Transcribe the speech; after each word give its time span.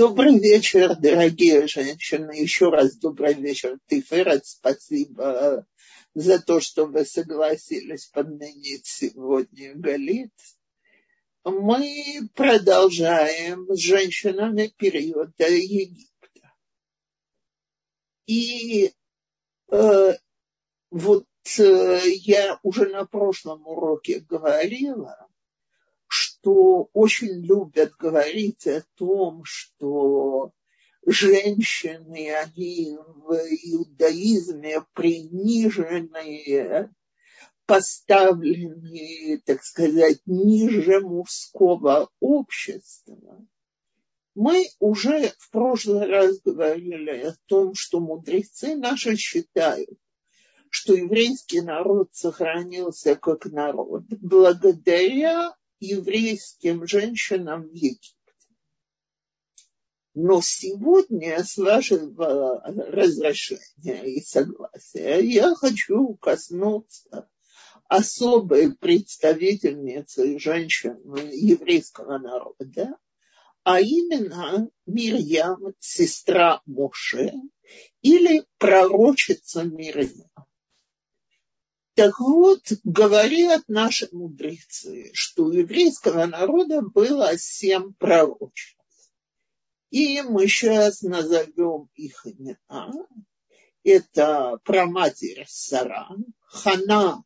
Добрый 0.00 0.38
вечер, 0.38 0.96
дорогие 0.96 1.66
женщины. 1.66 2.32
Еще 2.32 2.70
раз 2.70 2.96
добрый 2.96 3.34
вечер, 3.34 3.78
Тиферет. 3.86 4.46
Спасибо 4.46 5.66
за 6.14 6.38
то, 6.40 6.58
что 6.58 6.86
вы 6.86 7.04
согласились 7.04 8.06
подменить 8.06 8.86
сегодня 8.86 9.74
Галит. 9.74 10.32
Мы 11.44 12.30
продолжаем 12.34 13.66
с 13.68 13.78
женщинами 13.78 14.72
периода 14.74 15.46
Египта. 15.46 16.50
И 18.24 18.94
э, 19.70 20.12
вот 20.90 21.26
э, 21.58 22.00
я 22.22 22.58
уже 22.62 22.86
на 22.88 23.04
прошлом 23.04 23.66
уроке 23.66 24.20
говорила, 24.20 25.29
что 26.40 26.88
очень 26.92 27.44
любят 27.44 27.92
говорить 27.98 28.66
о 28.66 28.82
том, 28.94 29.42
что 29.44 30.52
женщины, 31.04 32.34
они 32.34 32.96
в 32.96 33.32
иудаизме 33.32 34.82
приниженные, 34.94 36.90
поставленные, 37.66 39.38
так 39.44 39.62
сказать, 39.62 40.20
ниже 40.26 41.00
мужского 41.00 42.08
общества. 42.20 43.46
Мы 44.34 44.66
уже 44.78 45.32
в 45.38 45.50
прошлый 45.50 46.06
раз 46.06 46.40
говорили 46.40 47.26
о 47.26 47.34
том, 47.46 47.74
что 47.74 48.00
мудрецы 48.00 48.76
наши 48.76 49.16
считают, 49.16 49.98
что 50.70 50.94
еврейский 50.94 51.60
народ 51.60 52.08
сохранился 52.12 53.16
как 53.16 53.46
народ 53.46 54.04
благодаря 54.08 55.54
еврейским 55.80 56.86
женщинам 56.86 57.68
в 57.68 57.74
Египте. 57.74 58.14
Но 60.14 60.40
сегодня, 60.42 61.42
с 61.42 61.56
вашего 61.56 62.62
разрешения 62.64 64.04
и 64.04 64.20
согласия, 64.20 65.20
я 65.20 65.54
хочу 65.54 66.14
коснуться 66.16 67.28
особой 67.88 68.74
представительницы 68.76 70.38
женщин 70.38 71.00
еврейского 71.32 72.18
народа, 72.18 72.96
а 73.62 73.80
именно 73.80 74.68
Мирьям, 74.86 75.74
сестра 75.78 76.60
Моше, 76.66 77.32
или 78.02 78.44
пророчица 78.58 79.64
Мирьям. 79.64 80.28
Так 81.94 82.18
вот, 82.20 82.62
говорят 82.84 83.64
наши 83.68 84.08
мудрецы, 84.12 85.10
что 85.12 85.46
у 85.46 85.52
еврейского 85.52 86.26
народа 86.26 86.82
было 86.82 87.36
семь 87.36 87.92
пророчеств. 87.94 88.78
И 89.90 90.22
мы 90.22 90.46
сейчас 90.46 91.02
назовем 91.02 91.88
их 91.94 92.26
имена. 92.26 92.92
Это 93.82 94.60
праматерь 94.64 95.44
Сара, 95.48 96.08
Хана, 96.42 97.24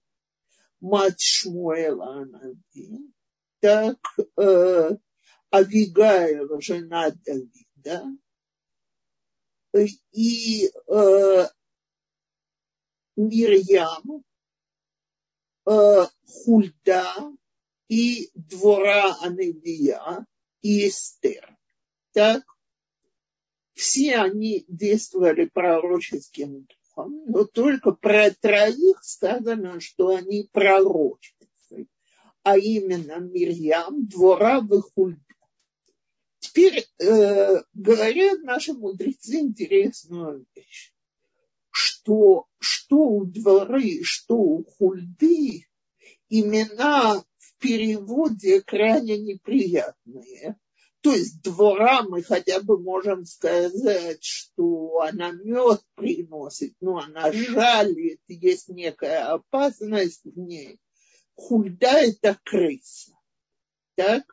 мать 0.81 1.21
Шмуэла 1.21 2.23
Анави, 2.23 3.13
так 3.61 3.99
э, 4.37 4.91
Авигаева, 5.51 6.61
жена 6.61 7.11
Давида, 7.11 8.05
и 10.13 10.71
э, 10.89 11.47
Мирьям, 13.17 14.25
э, 15.67 16.07
Хульда 16.27 17.33
и 17.89 18.31
Двора 18.35 19.17
Аневия 19.21 20.27
и 20.63 20.89
Эстер. 20.89 21.57
Так, 22.13 22.43
все 23.75 24.17
они 24.17 24.65
действовали 24.69 25.47
пророческим 25.47 26.67
духом, 26.67 27.25
но 27.27 27.45
только 27.45 27.93
про 27.93 28.31
троих 28.31 29.03
сказано, 29.03 29.81
что 29.81 30.15
они 30.15 30.49
пророчецы, 30.53 31.89
а 32.43 32.57
именно 32.57 33.19
Мирьям, 33.19 34.07
Двора 34.07 34.59
и 34.59 34.81
Хульда. 34.95 35.21
Теперь 36.39 36.87
э, 36.99 37.63
говорят 37.73 38.43
наши 38.43 38.75
мудрецы 38.75 39.41
интересную 39.41 40.47
вещь 40.55 40.94
что, 42.05 42.47
что 42.59 42.97
у 42.97 43.25
дворы, 43.25 44.03
что 44.03 44.37
у 44.37 44.65
хульды 44.65 45.67
имена 46.29 47.25
в 47.39 47.59
переводе 47.59 48.61
крайне 48.61 49.19
неприятные. 49.19 50.57
То 51.01 51.13
есть 51.13 51.43
двора 51.43 52.03
мы 52.03 52.23
хотя 52.23 52.61
бы 52.61 52.79
можем 52.79 53.25
сказать, 53.25 54.23
что 54.23 55.01
она 55.01 55.33
мед 55.33 55.83
приносит, 55.95 56.75
но 56.81 56.99
она 56.99 57.31
жалит, 57.33 58.21
есть 58.29 58.69
некая 58.69 59.33
опасность 59.33 60.25
в 60.25 60.39
ней. 60.39 60.79
Хульда– 61.35 61.87
это 62.07 62.39
крыса. 62.43 63.13
Так? 63.97 64.25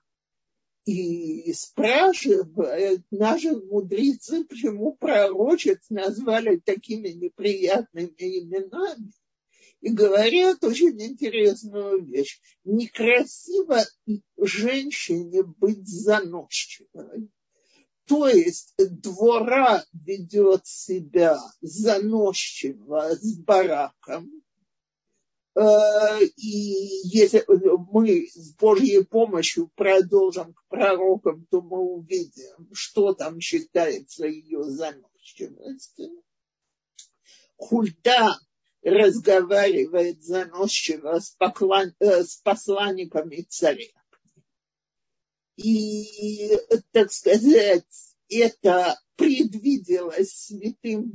И 0.86 1.53
спрашивают 1.53 3.03
наши 3.12 3.52
мудрецы, 3.56 4.44
почему 4.46 4.96
пророчец 4.96 5.90
назвали 5.90 6.58
такими 6.58 7.09
неприятными 7.09 8.16
именами. 8.18 9.12
И 9.81 9.90
говорят 9.90 10.64
очень 10.64 11.00
интересную 11.02 12.03
вещь. 12.03 12.40
Некрасиво 12.64 13.84
женщине 14.38 15.44
быть 15.44 15.88
заносчивой. 15.88 17.30
То 18.08 18.28
есть 18.28 18.74
двора 18.78 19.86
ведет 19.94 20.66
себя 20.66 21.40
заносчиво 21.62 23.16
с 23.20 23.38
бараком, 23.38 24.30
Э, 24.31 24.51
и 25.58 27.08
если 27.10 27.44
мы 27.92 28.28
с 28.28 28.56
Божьей 28.56 29.04
помощью 29.04 29.70
продолжим 29.76 30.54
к 30.54 30.66
пророкам, 30.70 31.46
то 31.52 31.62
мы 31.62 31.80
увидим, 31.80 32.70
что 32.74 33.14
там 33.14 33.40
считается 33.42 34.26
ее 34.26 34.64
заносчивостью. 34.64 36.24
Хульта 37.58 38.40
разговаривает 38.82 40.24
заносчиво 40.24 41.20
с, 41.20 41.32
поклон, 41.32 41.94
э, 42.00 42.24
с 42.24 42.38
посланниками 42.38 43.46
царя. 43.48 43.86
И, 45.58 46.58
так 46.92 47.12
сказать, 47.12 48.11
это 48.31 49.00
предвиделось 49.16 50.31
святым 50.31 51.12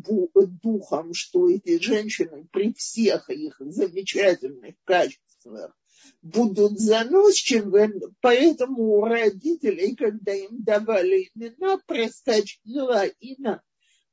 духом, 0.62 1.12
что 1.15 1.49
эти 1.49 1.81
женщины 1.82 2.47
при 2.53 2.72
всех 2.72 3.31
их 3.31 3.56
замечательных 3.60 4.77
качествах 4.84 5.76
будут 6.22 6.78
заносчивы, 6.78 8.00
поэтому 8.21 8.99
у 8.99 9.05
родителей, 9.05 9.97
когда 9.97 10.32
им 10.32 10.62
давали 10.62 11.31
имена, 11.34 11.78
проскочило 11.87 13.06
имя, 13.06 13.62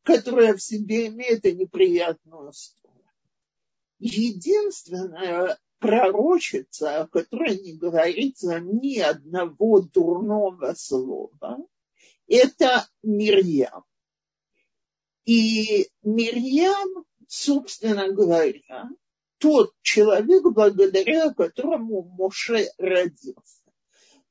которое 0.04 0.56
в 0.56 0.62
себе 0.62 1.08
имеет 1.08 1.44
неприятную 1.44 2.52
сторону. 2.54 3.04
Единственная 4.00 5.58
пророчица, 5.80 7.02
о 7.02 7.08
которой 7.08 7.60
не 7.60 7.74
говорится 7.74 8.60
ни 8.60 9.00
одного 9.00 9.82
дурного 9.82 10.74
слова, 10.76 11.58
это 12.28 12.88
Мирьям. 13.02 13.84
И 15.26 15.90
Мирьям, 16.02 17.06
собственно 17.28 18.12
говоря, 18.12 18.90
тот 19.38 19.74
человек, 19.82 20.44
благодаря 20.44 21.34
которому 21.34 22.04
Моше 22.04 22.70
родился. 22.78 23.64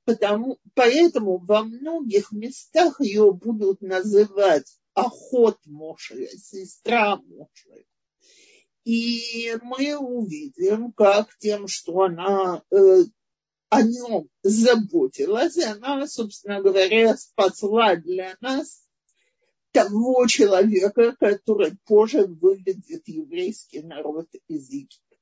Потому, 0.04 0.58
поэтому 0.74 1.38
во 1.38 1.62
многих 1.62 2.32
местах 2.32 3.00
ее 3.00 3.32
будут 3.32 3.82
называть 3.82 4.78
охот 4.94 5.58
Моше, 5.64 6.28
сестра 6.36 7.16
Моше. 7.16 7.84
И 8.84 9.56
мы 9.62 9.96
увидим, 9.96 10.92
как 10.92 11.36
тем, 11.38 11.68
что 11.68 12.02
она 12.02 12.62
э, 12.70 13.04
о 13.72 13.80
нем 13.80 14.28
заботилась, 14.42 15.56
и 15.56 15.62
она, 15.62 16.06
собственно 16.06 16.60
говоря, 16.60 17.16
спасла 17.16 17.96
для 17.96 18.36
нас 18.42 18.86
того 19.70 20.26
человека, 20.26 21.16
который 21.18 21.72
позже 21.86 22.26
выведет 22.26 23.08
еврейский 23.08 23.80
народ 23.80 24.28
из 24.46 24.68
Египта. 24.68 25.16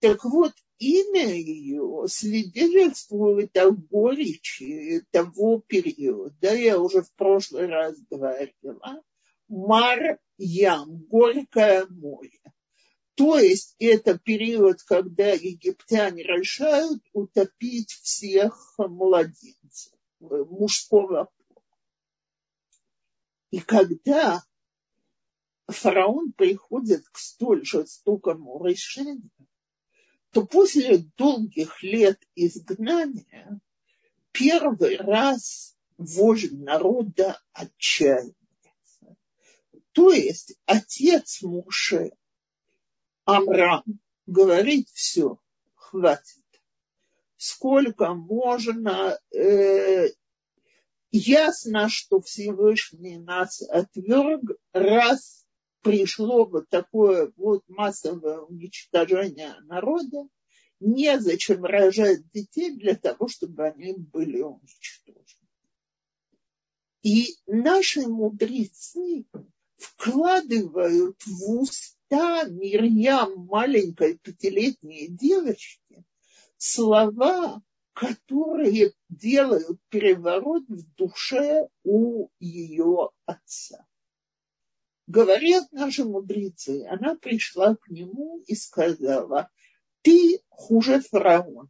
Так 0.00 0.24
вот, 0.24 0.52
имя 0.78 1.34
ее 1.34 2.06
свидетельствует 2.08 3.54
о 3.58 3.72
горечи 3.72 5.02
того 5.10 5.62
периода, 5.66 6.54
я 6.54 6.80
уже 6.80 7.02
в 7.02 7.12
прошлый 7.12 7.66
раз 7.66 7.98
говорила, 8.08 9.02
Мар-Ям, 9.48 10.96
горькое 11.10 11.84
море. 11.90 12.40
То 13.14 13.38
есть 13.38 13.76
это 13.78 14.18
период, 14.18 14.82
когда 14.82 15.30
египтяне 15.30 16.24
решают 16.24 17.02
утопить 17.12 17.92
всех 17.92 18.74
младенцев 18.78 19.92
мужского 20.20 21.06
пола. 21.06 21.30
И 23.50 23.60
когда 23.60 24.42
фараон 25.68 26.32
приходит 26.32 27.08
к 27.08 27.18
столь 27.18 27.64
жестокому 27.64 28.64
решению, 28.64 29.30
то 30.32 30.44
после 30.44 30.98
долгих 31.16 31.82
лет 31.84 32.20
изгнания 32.34 33.60
первый 34.32 34.96
раз 34.96 35.76
вождь 35.96 36.50
народа 36.50 37.40
отчаивается. 37.52 38.34
То 39.92 40.10
есть 40.10 40.56
отец 40.66 41.42
Муше, 41.42 42.10
Амрам, 43.24 43.82
говорит 44.26 44.88
все, 44.90 45.38
хватит. 45.74 46.42
Сколько 47.36 48.14
можно, 48.14 49.18
э, 49.34 50.08
ясно, 51.10 51.88
что 51.88 52.20
Всевышний 52.20 53.18
нас 53.18 53.62
отверг, 53.62 54.58
раз 54.72 55.46
пришло 55.80 56.46
вот 56.46 56.68
такое 56.68 57.32
вот 57.36 57.62
массовое 57.68 58.40
уничтожение 58.40 59.54
народа, 59.64 60.26
незачем 60.80 61.64
рожать 61.64 62.28
детей 62.32 62.76
для 62.76 62.94
того, 62.94 63.28
чтобы 63.28 63.66
они 63.66 63.94
были 63.94 64.40
уничтожены. 64.40 65.24
И 67.02 67.36
наши 67.46 68.08
мудрецы 68.08 69.26
вкладывают 69.76 71.20
в 71.26 71.50
уста 72.14 72.44
Мирьям, 72.44 73.46
маленькой 73.46 74.18
пятилетней 74.18 75.08
девочки, 75.08 76.04
слова, 76.56 77.62
которые 77.92 78.92
делают 79.08 79.78
переворот 79.88 80.64
в 80.68 80.94
душе 80.94 81.68
у 81.82 82.28
ее 82.38 83.10
отца. 83.26 83.86
Говорят 85.06 85.70
наши 85.72 86.04
мудрецы, 86.04 86.86
она 86.88 87.14
пришла 87.16 87.76
к 87.76 87.88
нему 87.88 88.42
и 88.46 88.54
сказала, 88.54 89.50
ты 90.02 90.40
хуже 90.48 91.00
фараона. 91.00 91.68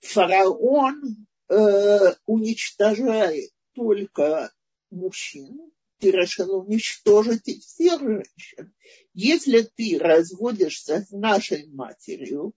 Фараон 0.00 1.26
э, 1.48 2.14
уничтожает 2.26 3.50
только 3.72 4.52
мужчин, 4.90 5.72
ты 6.04 6.10
решил 6.10 6.58
уничтожить 6.58 7.48
и 7.48 7.58
всех 7.60 7.98
женщин. 8.02 8.74
Если 9.14 9.62
ты 9.62 9.98
разводишься 9.98 11.00
с 11.00 11.10
нашей 11.12 11.66
матерью, 11.68 12.52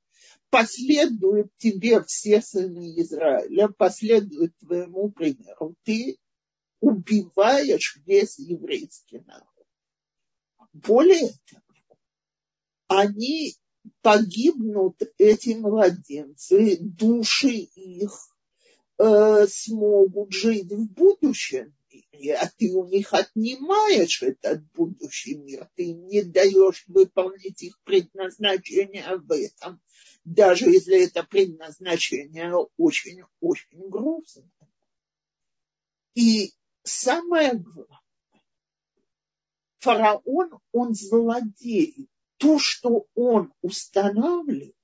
последуют 0.49 1.49
тебе 1.55 2.03
все 2.03 2.41
сыны 2.41 2.99
Израиля, 2.99 3.69
последуют 3.69 4.51
твоему 4.57 5.11
примеру. 5.11 5.75
Ты 5.83 6.17
убиваешь 6.81 8.01
весь 8.05 8.37
еврейский 8.37 9.19
народ. 9.19 9.47
Более 10.73 11.31
того, 11.49 11.97
они 12.89 13.55
погибнут, 14.01 15.01
эти 15.17 15.51
младенцы, 15.51 16.79
души 16.81 17.69
их 17.75 18.11
э, 18.97 19.47
смогут 19.47 20.33
жить 20.33 20.69
в 20.69 20.85
будущем 20.91 21.73
а 22.31 22.49
ты 22.57 22.71
у 22.71 22.85
них 22.87 23.13
отнимаешь 23.13 24.21
этот 24.21 24.63
будущий 24.73 25.35
мир, 25.35 25.69
ты 25.75 25.93
не 25.93 26.23
даешь 26.23 26.83
выполнить 26.87 27.61
их 27.63 27.79
предназначение 27.83 29.17
в 29.17 29.31
этом, 29.31 29.81
даже 30.23 30.69
если 30.69 31.05
это 31.05 31.23
предназначение 31.23 32.53
очень-очень 32.77 33.89
грустное. 33.89 34.49
И 36.15 36.53
самое 36.83 37.53
главное, 37.53 38.01
фараон, 39.79 40.59
он 40.71 40.93
злодей. 40.93 42.09
То, 42.37 42.59
что 42.59 43.07
он 43.15 43.53
устанавливает, 43.61 44.75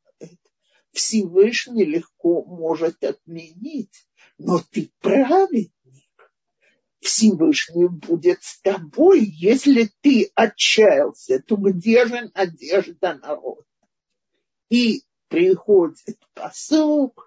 Всевышний 0.91 1.85
легко 1.85 2.43
может 2.45 3.03
отменить. 3.03 4.07
Но 4.37 4.59
ты 4.71 4.91
праведник. 4.99 5.73
Всевышний 7.03 7.87
будет 7.87 8.43
с 8.43 8.61
тобой. 8.61 9.25
Если 9.25 9.91
ты 10.01 10.31
отчаялся, 10.35 11.39
то 11.39 11.57
где 11.57 12.05
же 12.05 12.31
надежда 12.33 13.15
народа? 13.15 13.65
И 14.69 15.03
приходит 15.27 16.17
посылка, 16.33 17.23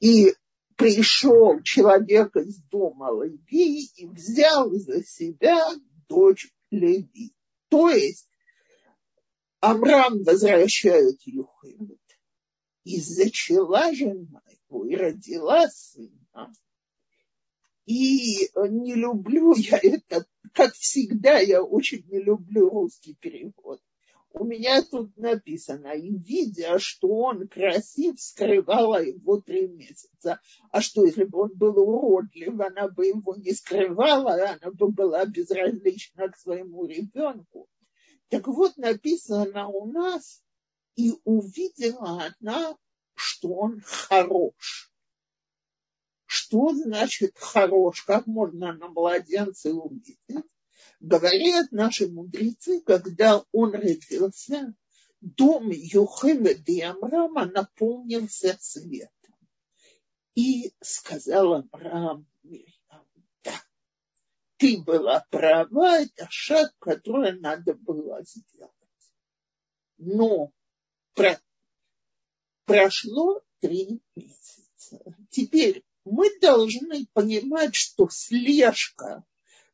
и 0.00 0.34
пришел 0.76 1.62
человек 1.62 2.36
из 2.36 2.58
дома 2.64 3.10
Леви 3.24 3.86
и 3.96 4.06
взял 4.06 4.70
за 4.70 5.04
себя 5.04 5.60
дочь 6.08 6.48
Леви. 6.70 7.34
То 7.68 7.90
есть 7.90 8.28
Амрам 9.60 10.22
возвращает 10.22 11.20
Юхимет 11.24 12.00
и 12.84 13.00
зачала 13.00 13.92
жена 13.94 14.42
его 14.68 14.84
и 14.86 14.94
родила 14.94 15.68
сына. 15.68 16.52
И 17.88 18.50
не 18.54 18.94
люблю 18.94 19.54
я 19.56 19.78
это, 19.82 20.26
как 20.52 20.74
всегда, 20.74 21.38
я 21.38 21.62
очень 21.62 22.04
не 22.08 22.20
люблю 22.20 22.68
русский 22.68 23.14
перевод 23.14 23.80
у 24.32 24.44
меня 24.44 24.82
тут 24.82 25.16
написано, 25.16 25.88
и 25.88 26.16
видя, 26.16 26.78
что 26.78 27.08
он 27.08 27.48
красив, 27.48 28.20
скрывала 28.20 29.02
его 29.02 29.40
три 29.40 29.66
месяца. 29.66 30.40
А 30.70 30.80
что, 30.80 31.04
если 31.04 31.24
бы 31.24 31.42
он 31.42 31.50
был 31.54 31.78
уродлив, 31.78 32.60
она 32.60 32.88
бы 32.88 33.06
его 33.06 33.34
не 33.36 33.52
скрывала, 33.52 34.58
она 34.60 34.72
бы 34.72 34.90
была 34.90 35.24
безразлична 35.24 36.28
к 36.28 36.36
своему 36.36 36.86
ребенку. 36.86 37.68
Так 38.28 38.46
вот, 38.46 38.76
написано 38.76 39.68
у 39.68 39.90
нас, 39.90 40.42
и 40.96 41.12
увидела 41.24 42.28
она, 42.40 42.76
что 43.14 43.48
он 43.54 43.80
хорош. 43.84 44.87
Что 46.30 46.74
значит 46.74 47.38
хорош? 47.38 48.02
Как 48.02 48.26
можно 48.26 48.74
на 48.74 48.88
младенце 48.88 49.72
увидеть? 49.72 50.18
Говорят 51.00 51.72
наши 51.72 52.06
мудрецы, 52.06 52.82
когда 52.82 53.42
он 53.50 53.72
родился, 53.72 54.74
дом 55.22 55.70
Юхеведа 55.70 56.70
и 56.70 56.80
Амрама 56.82 57.46
наполнился 57.46 58.58
светом. 58.60 59.34
И 60.34 60.74
сказал 60.82 61.54
Амрам 61.72 62.26
да, 63.42 63.54
ты 64.58 64.82
была 64.82 65.24
права, 65.30 66.00
это 66.00 66.26
шаг, 66.28 66.74
который 66.78 67.40
надо 67.40 67.72
было 67.72 68.22
сделать. 68.22 68.72
Но 69.96 70.52
про... 71.14 71.40
прошло 72.66 73.40
три 73.60 74.02
месяца. 74.14 75.00
Теперь 75.30 75.84
мы 76.10 76.30
должны 76.40 77.06
понимать, 77.12 77.74
что 77.74 78.08
слежка 78.10 79.24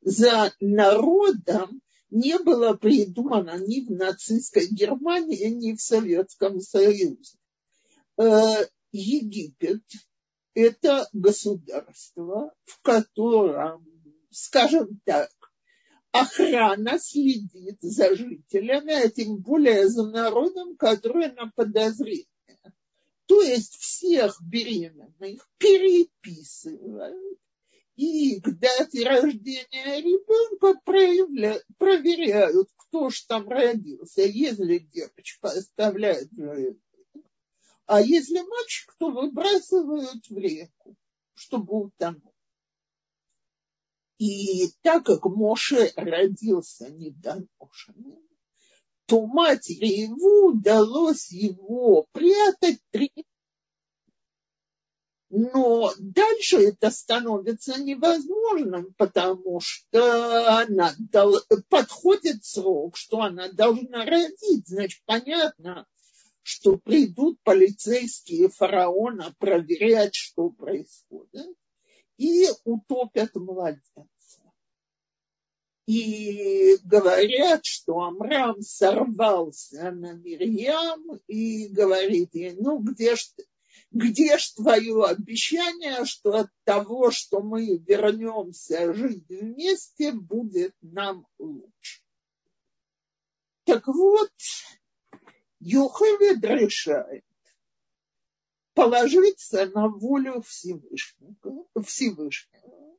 за 0.03 0.53
народом 0.61 1.81
не 2.11 2.39
было 2.39 2.75
придумано 2.75 3.59
ни 3.59 3.81
в 3.81 3.91
нацистской 3.91 4.67
Германии, 4.69 5.47
ни 5.47 5.75
в 5.75 5.81
Советском 5.81 6.61
Союзе. 6.61 7.37
Э, 8.17 8.67
Египет– 8.93 9.83
это 10.55 11.09
государство, 11.13 12.55
в 12.65 12.81
котором, 12.83 13.85
скажем 14.31 15.01
так, 15.05 15.31
охрана 16.13 17.01
следит 17.01 17.79
за 17.81 18.15
жителями, 18.15 18.93
а 18.93 19.11
тем 19.11 19.39
более 19.39 19.89
за 19.89 20.09
народом, 20.09 20.77
который 20.77 21.33
на 21.33 21.51
подозрение. 21.51 22.27
То 23.27 23.41
есть 23.41 23.77
всех 23.77 24.41
беременных 24.43 25.49
переписывают, 25.59 27.39
и 27.97 28.41
к 28.41 28.51
дате 28.59 29.05
рождения 29.05 30.01
ребенка 30.01 30.79
проверяют, 31.79 32.69
кто 32.77 33.09
же 33.11 33.25
там 33.27 33.49
родился. 33.49 34.23
Если 34.23 34.79
девочка 34.79 35.49
оставляет 35.49 36.33
ребенка, 36.33 36.81
а 37.87 38.01
если 38.01 38.41
мальчик, 38.41 38.95
то 38.99 39.11
выбрасывают 39.11 40.29
в 40.29 40.39
реку, 40.39 40.97
чтобы 41.35 41.85
утонул. 41.85 42.35
И 44.19 44.69
так 44.83 45.05
как 45.05 45.25
Моше 45.25 45.93
родился 45.97 46.91
недоношенным, 46.91 48.23
то 49.07 49.27
матери 49.27 49.87
его 49.87 50.47
удалось 50.49 51.31
его 51.31 52.07
прятать 52.13 52.79
три 52.91 53.11
но 55.37 55.93
дальше 55.99 56.59
это 56.59 56.93
становится 56.93 57.83
невозможным, 57.83 58.95
потому 58.97 59.59
что 59.59 60.61
она 60.61 60.95
подходит 61.69 62.45
срок, 62.45 62.97
что 62.97 63.21
она 63.23 63.49
должна 63.51 64.05
родить. 64.05 64.69
Значит, 64.69 65.03
понятно, 65.07 65.89
что 66.43 66.79
придут 66.79 67.41
полицейские 67.43 68.49
фараона 68.49 69.35
проверять, 69.41 70.15
что 70.15 70.51
происходит, 70.51 71.57
и 72.17 72.47
утопят 72.63 73.35
младенца. 73.35 74.07
И 75.87 76.77
говорят, 76.83 77.65
что 77.65 78.01
Амрам 78.01 78.61
сорвался 78.63 79.91
на 79.91 80.13
Мирьям 80.13 81.21
и 81.27 81.69
говорит 81.69 82.31
ей, 82.35 82.55
ну 82.59 82.79
где 82.79 83.17
ж, 83.17 83.27
где 83.91 84.39
ж 84.39 84.53
твое 84.53 85.05
обещание, 85.05 86.05
что 86.07 86.37
от 86.37 86.49
того, 86.65 87.11
что 87.11 87.41
мы 87.41 87.77
вернемся 87.77 88.95
жить 88.95 89.29
вместе, 89.29 90.13
будет 90.13 90.75
нам 90.81 91.27
лучше. 91.39 92.03
Так 93.65 93.87
вот, 93.87 94.31
Юхевед 95.61 96.45
решает 96.45 97.25
положиться 98.75 99.67
на 99.67 99.89
волю 99.89 100.43
Всевышнего, 100.43 101.67
Всевышнего 101.83 102.97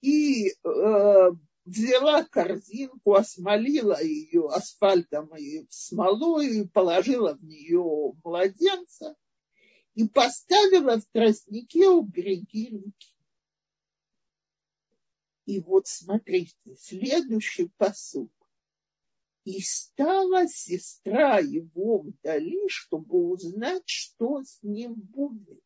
и 0.00 0.50
э, 0.50 1.30
взяла 1.66 2.24
корзинку, 2.24 3.14
осмолила 3.14 4.00
ее 4.02 4.48
асфальтом 4.48 5.36
и 5.36 5.66
смолой, 5.68 6.60
и 6.60 6.68
положила 6.68 7.34
в 7.34 7.44
нее 7.44 8.14
младенца 8.24 9.16
и 9.94 10.08
поставила 10.08 10.98
в 11.00 11.06
тростнике 11.06 11.88
у 11.88 12.02
береги 12.02 12.68
реки. 12.68 13.14
И 15.46 15.60
вот 15.60 15.86
смотрите, 15.86 16.54
следующий 16.78 17.68
посуд. 17.76 18.32
И 19.44 19.60
стала 19.60 20.48
сестра 20.48 21.38
его 21.38 21.98
вдали, 21.98 22.68
чтобы 22.68 23.30
узнать, 23.30 23.84
что 23.86 24.42
с 24.42 24.60
ним 24.62 24.94
будет. 24.94 25.62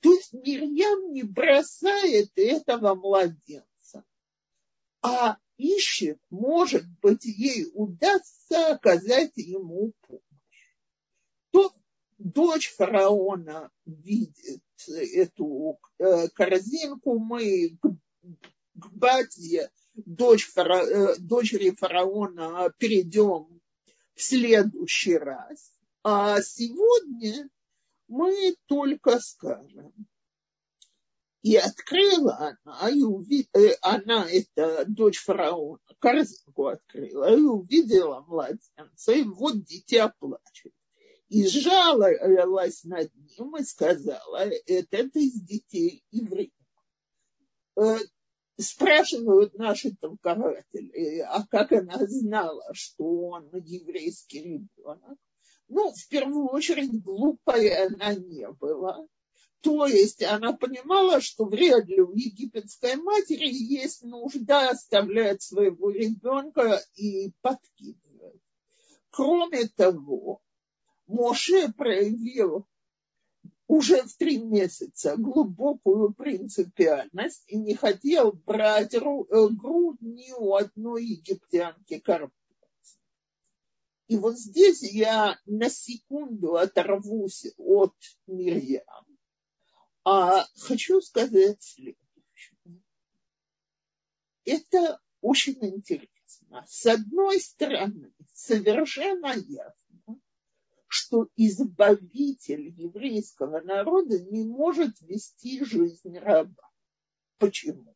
То 0.00 0.12
есть 0.12 0.32
Мирьям 0.32 1.12
не 1.12 1.24
бросает 1.24 2.30
этого 2.36 2.94
младенца 2.94 3.69
а 5.02 5.36
ищет, 5.56 6.18
может 6.30 6.84
быть, 7.00 7.24
ей 7.24 7.66
удастся 7.74 8.74
оказать 8.74 9.36
ему 9.36 9.92
помощь. 10.06 10.22
Тут 11.50 11.74
дочь 12.18 12.72
фараона 12.74 13.70
видит 13.84 14.62
эту 14.88 15.78
э, 15.98 16.28
корзинку, 16.28 17.18
мы 17.18 17.78
к, 17.80 17.88
батье, 18.74 19.70
дочь 19.94 20.46
фара, 20.46 20.84
э, 20.84 21.16
дочери 21.18 21.70
фараона 21.70 22.72
перейдем 22.78 23.60
в 24.14 24.22
следующий 24.22 25.16
раз. 25.16 25.72
А 26.02 26.40
сегодня 26.40 27.48
мы 28.08 28.54
только 28.66 29.20
скажем, 29.20 29.92
и 31.42 31.56
открыла 31.56 32.56
она, 32.64 32.90
и 32.90 33.02
увидела, 33.02 33.62
э, 33.62 33.76
она, 33.80 34.26
это 34.30 34.84
дочь 34.86 35.18
фараона, 35.18 35.80
корзинку 35.98 36.66
открыла 36.66 37.34
и 37.34 37.40
увидела 37.40 38.20
младенца, 38.26 39.12
и 39.12 39.22
вот 39.22 39.64
дитя 39.64 40.12
плачет. 40.18 40.72
И 41.28 41.46
жаловалась 41.46 42.84
над 42.84 43.10
ним 43.14 43.56
и 43.56 43.62
сказала, 43.62 44.36
это, 44.66 44.96
это 44.96 45.18
из 45.18 45.40
детей 45.40 46.04
евреев. 46.10 46.50
Э, 47.76 47.96
спрашивают 48.58 49.54
наши 49.54 49.96
толкователи, 49.96 51.20
а 51.20 51.46
как 51.46 51.72
она 51.72 52.06
знала, 52.06 52.64
что 52.74 53.04
он 53.04 53.48
еврейский 53.54 54.42
ребенок? 54.42 55.18
Ну, 55.68 55.92
в 55.92 56.08
первую 56.08 56.48
очередь, 56.48 57.02
глупая 57.02 57.86
она 57.86 58.14
не 58.14 58.46
была 58.50 59.06
то 59.62 59.86
есть 59.86 60.22
она 60.22 60.54
понимала, 60.54 61.20
что 61.20 61.44
вряд 61.44 61.86
ли 61.86 62.00
у 62.00 62.12
египетской 62.14 62.96
матери 62.96 63.48
есть 63.48 64.02
нужда 64.02 64.70
оставлять 64.70 65.42
своего 65.42 65.90
ребенка 65.90 66.82
и 66.94 67.32
подкидывать. 67.42 68.40
Кроме 69.10 69.66
того, 69.68 70.40
Моше 71.06 71.72
проявил 71.72 72.66
уже 73.66 74.02
в 74.02 74.16
три 74.16 74.38
месяца 74.38 75.16
глубокую 75.16 76.14
принципиальность 76.14 77.44
и 77.46 77.58
не 77.58 77.74
хотел 77.74 78.32
брать 78.32 78.94
э, 78.94 79.00
грудь 79.00 80.00
ни 80.00 80.32
у 80.32 80.54
одной 80.54 81.04
египтянки 81.04 81.98
карпуца. 81.98 82.34
И 84.08 84.16
вот 84.16 84.38
здесь 84.38 84.82
я 84.82 85.38
на 85.44 85.68
секунду 85.68 86.56
оторвусь 86.56 87.46
от 87.58 87.94
Мирьям 88.26 89.09
а 90.12 90.44
хочу 90.56 91.00
сказать 91.00 91.62
следующее. 91.62 92.82
Это 94.44 95.00
очень 95.20 95.56
интересно. 95.60 96.64
С 96.66 96.84
одной 96.86 97.38
стороны, 97.38 98.12
совершенно 98.34 99.28
ясно, 99.36 100.20
что 100.88 101.28
избавитель 101.36 102.70
еврейского 102.70 103.60
народа 103.60 104.18
не 104.18 104.42
может 104.42 105.00
вести 105.00 105.64
жизнь 105.64 106.18
раба. 106.18 106.68
Почему? 107.38 107.94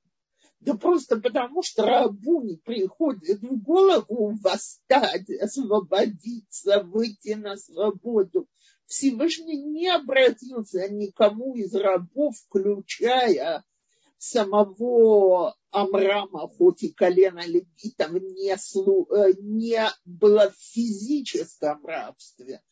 Да 0.60 0.74
просто 0.74 1.20
потому, 1.20 1.64
что 1.64 1.82
рабу 1.82 2.42
не 2.42 2.58
приходит 2.58 3.40
в 3.40 3.60
голову 3.60 4.38
восстать, 4.40 5.28
освободиться, 5.30 6.84
выйти 6.84 7.32
на 7.32 7.56
свободу. 7.56 8.48
Всевышний 8.86 9.62
не 9.62 9.88
обратился 9.88 10.88
никому 10.88 11.54
из 11.54 11.74
рабов, 11.74 12.36
включая 12.36 13.64
самого 14.18 15.54
Амрама, 15.70 16.48
хоть 16.48 16.82
и 16.82 16.92
колено 16.92 17.44
левитов 17.46 18.12
не, 18.12 18.56
слу, 18.56 19.06
э, 19.10 19.32
не 19.40 19.86
было 20.04 20.50
в 20.50 20.56
физическом 20.56 21.84
рабстве. 21.84 22.62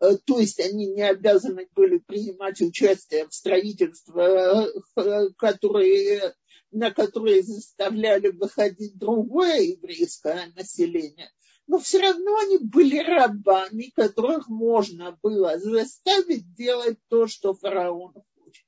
Э, 0.00 0.16
то 0.24 0.38
есть 0.38 0.60
они 0.60 0.86
не 0.86 1.02
обязаны 1.02 1.68
были 1.74 1.98
принимать 1.98 2.60
участие 2.60 3.26
в 3.26 3.34
строительстве, 3.34 4.68
э, 4.96 5.30
которые, 5.36 6.34
на 6.70 6.90
которые 6.90 7.42
заставляли 7.42 8.28
выходить 8.28 8.98
другое 8.98 9.60
еврейское 9.60 10.52
население 10.54 11.30
но 11.70 11.78
все 11.78 12.00
равно 12.00 12.36
они 12.38 12.58
были 12.58 12.98
рабами, 12.98 13.92
которых 13.94 14.48
можно 14.48 15.16
было 15.22 15.56
заставить 15.56 16.52
делать 16.54 16.98
то, 17.06 17.28
что 17.28 17.54
фараон 17.54 18.12
хочет. 18.34 18.66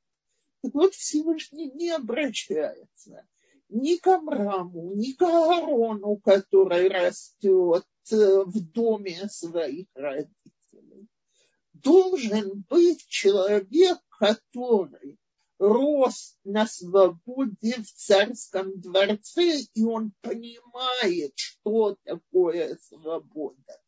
Так 0.62 0.72
вот 0.72 0.94
Всевышний 0.94 1.68
не 1.72 1.90
обращается 1.90 3.26
ни 3.68 3.96
к 3.96 4.06
Амраму, 4.06 4.94
ни 4.94 5.14
к 5.14 5.22
Аарону, 5.22 6.18
который 6.18 6.86
растет 6.86 7.84
э, 8.12 8.44
в 8.44 8.70
доме 8.70 9.28
своих 9.28 9.88
родителей. 9.94 11.08
Должен 11.72 12.64
быть 12.70 13.04
человек, 13.08 13.98
который 14.10 15.18
рос 15.62 16.36
на 16.42 16.66
свободе 16.66 17.76
в 17.80 17.92
царском 17.92 18.80
дворце, 18.80 19.60
и 19.74 19.84
он 19.84 20.12
понимает, 20.20 21.32
что 21.36 21.96
такое 22.02 22.76
свобода. 22.82 23.80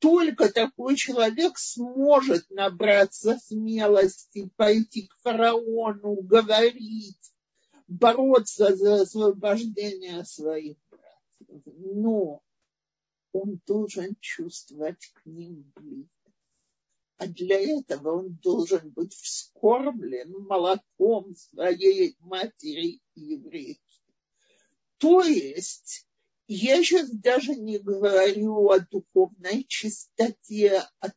Только 0.00 0.52
такой 0.52 0.96
человек 0.96 1.58
сможет 1.58 2.50
набраться 2.50 3.38
смелости, 3.38 4.50
пойти 4.56 5.06
к 5.06 5.14
фараону, 5.22 6.16
говорить, 6.22 7.32
бороться 7.86 8.74
за 8.74 9.02
освобождение 9.02 10.24
своих 10.24 10.76
братьев. 10.90 11.62
Но 11.66 12.42
он 13.32 13.60
должен 13.64 14.16
чувствовать 14.20 15.12
к 15.14 15.24
ним 15.24 15.72
близость 15.76 16.15
а 17.18 17.26
для 17.26 17.58
этого 17.58 18.18
он 18.18 18.34
должен 18.42 18.90
быть 18.90 19.14
вскормлен 19.14 20.32
молоком 20.46 21.34
своей 21.34 22.16
матери 22.20 23.00
еврейки. 23.14 23.80
То 24.98 25.22
есть 25.22 26.06
я 26.46 26.82
сейчас 26.82 27.10
даже 27.10 27.54
не 27.56 27.78
говорю 27.78 28.70
о 28.70 28.80
духовной 28.80 29.64
чистоте, 29.66 30.84
о, 31.00 31.08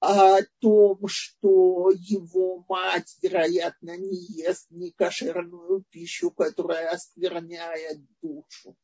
о 0.00 0.42
том, 0.58 0.98
что 1.06 1.90
его 1.90 2.64
мать, 2.68 3.16
вероятно, 3.22 3.96
не 3.96 4.16
ест 4.16 4.66
некошерную 4.70 5.84
пищу, 5.90 6.30
которая 6.30 6.90
оскверняет 6.90 8.00
душу. 8.20 8.76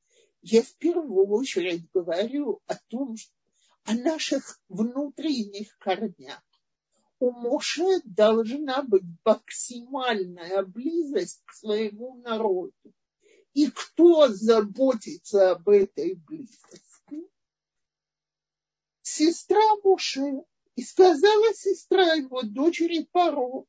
Я 0.42 0.62
в 0.62 0.74
первую 0.76 1.26
очередь 1.28 1.90
говорю 1.92 2.60
о 2.66 2.76
том, 2.88 3.16
что 3.16 3.32
о 3.84 3.94
наших 3.94 4.60
внутренних 4.68 5.76
корнях. 5.78 6.42
У 7.18 7.30
Моше 7.30 8.00
должна 8.04 8.82
быть 8.82 9.04
максимальная 9.24 10.62
близость 10.64 11.42
к 11.44 11.52
своему 11.52 12.16
народу. 12.16 12.72
И 13.52 13.70
кто 13.70 14.28
заботится 14.28 15.52
об 15.52 15.68
этой 15.68 16.14
близости? 16.14 17.28
Сестра 19.02 19.62
Моше. 19.84 20.44
И 20.76 20.82
сказала 20.82 21.54
сестра 21.54 22.14
его, 22.14 22.42
дочери 22.42 23.08
Паро, 23.12 23.64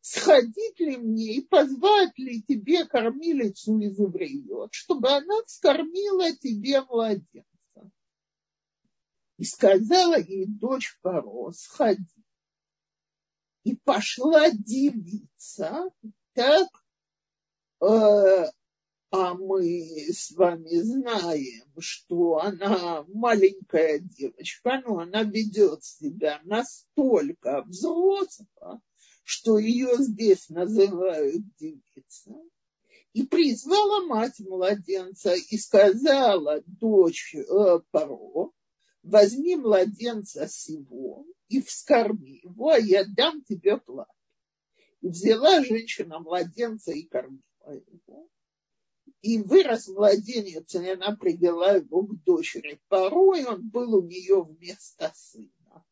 сходить 0.00 0.80
ли 0.80 0.96
мне 0.96 1.34
и 1.34 1.40
позвать 1.42 2.16
ли 2.16 2.42
тебе 2.42 2.86
кормилицу 2.86 3.78
из 3.80 3.98
евреев, 3.98 4.68
чтобы 4.70 5.10
она 5.10 5.42
вскормила 5.44 6.32
тебе 6.32 6.80
младенца. 6.82 7.47
И 9.38 9.44
сказала 9.44 10.18
ей 10.18 10.46
дочь 10.46 10.98
Паро, 11.00 11.52
сходи. 11.52 12.04
И 13.62 13.76
пошла 13.76 14.50
девица, 14.50 15.90
так, 16.32 16.68
э, 17.80 18.46
а 19.10 19.34
мы 19.34 20.12
с 20.12 20.32
вами 20.32 20.80
знаем, 20.80 21.72
что 21.78 22.38
она 22.38 23.04
маленькая 23.08 24.00
девочка, 24.00 24.82
но 24.84 24.98
она 24.98 25.22
ведет 25.22 25.84
себя 25.84 26.40
настолько 26.44 27.62
взросло, 27.62 28.80
что 29.22 29.58
ее 29.58 29.96
здесь 29.98 30.48
называют 30.48 31.42
девица. 31.58 32.34
И 33.12 33.24
призвала 33.24 34.04
мать 34.06 34.40
младенца 34.40 35.34
и 35.34 35.56
сказала 35.56 36.60
дочь 36.66 37.34
э, 37.34 37.78
Паро, 37.90 38.50
возьми 39.08 39.56
младенца 39.56 40.48
сего 40.48 41.26
и 41.48 41.60
вскорми 41.60 42.40
его, 42.42 42.70
а 42.70 42.78
я 42.78 43.04
дам 43.04 43.42
тебе 43.42 43.78
плату. 43.78 44.10
И 45.00 45.08
взяла 45.08 45.64
женщина 45.64 46.18
младенца 46.18 46.92
и 46.92 47.02
кормила 47.04 47.42
его 47.66 48.28
и 49.22 49.38
вырос 49.38 49.88
младенец, 49.88 50.74
и 50.74 50.88
она 50.88 51.16
привела 51.16 51.72
его 51.72 52.02
к 52.02 52.22
дочери. 52.22 52.80
Порой 52.88 53.44
он 53.44 53.68
был 53.68 53.94
у 53.96 54.02
нее 54.02 54.42
вместо 54.42 55.12
сына. 55.14 55.84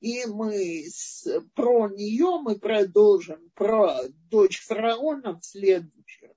И 0.00 0.26
мы 0.26 0.84
с, 0.86 1.26
про 1.54 1.88
нее 1.88 2.40
мы 2.42 2.58
продолжим, 2.58 3.50
про 3.54 4.02
дочь 4.30 4.60
фараона 4.60 5.38
в 5.38 5.44
следующий 5.44 6.26
раз. 6.26 6.36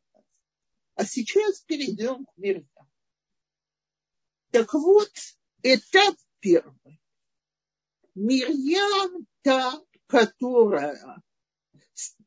А 0.95 1.05
сейчас 1.05 1.61
перейдем 1.61 2.25
к 2.25 2.37
Мирьям. 2.37 2.67
Так 4.51 4.73
вот, 4.73 5.11
этап 5.63 6.15
первый. 6.39 7.01
Мирьям 8.15 9.27
та, 9.41 9.81
которая 10.07 11.21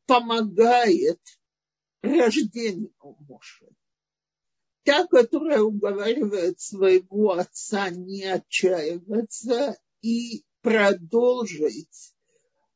помогает 0.06 1.20
рождению 2.02 2.94
Моше 3.28 3.68
та, 4.90 5.06
которая 5.06 5.60
уговаривает 5.60 6.60
своего 6.60 7.32
отца 7.32 7.90
не 7.90 8.24
отчаиваться 8.24 9.78
и 10.02 10.44
продолжить 10.62 12.14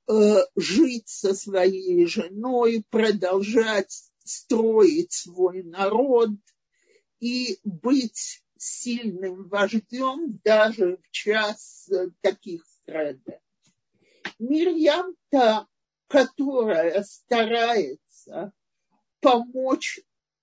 э, 0.08 0.36
жить 0.54 1.08
со 1.08 1.34
своей 1.34 2.06
женой, 2.06 2.84
продолжать 2.90 4.10
строить 4.22 5.12
свой 5.12 5.62
народ 5.64 6.30
и 7.20 7.58
быть 7.64 8.43
сильным 8.64 9.48
вождем 9.48 10.40
даже 10.42 10.96
в 10.96 11.10
час 11.10 11.90
таких 12.20 12.64
страданий. 12.66 13.40
Мирьям 14.38 15.14
та, 15.28 15.68
которая 16.08 17.02
старается 17.04 18.52
помочь 19.20 20.00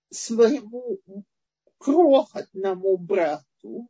своему 0.09 0.99
крохотному 1.77 2.97
брату 2.97 3.89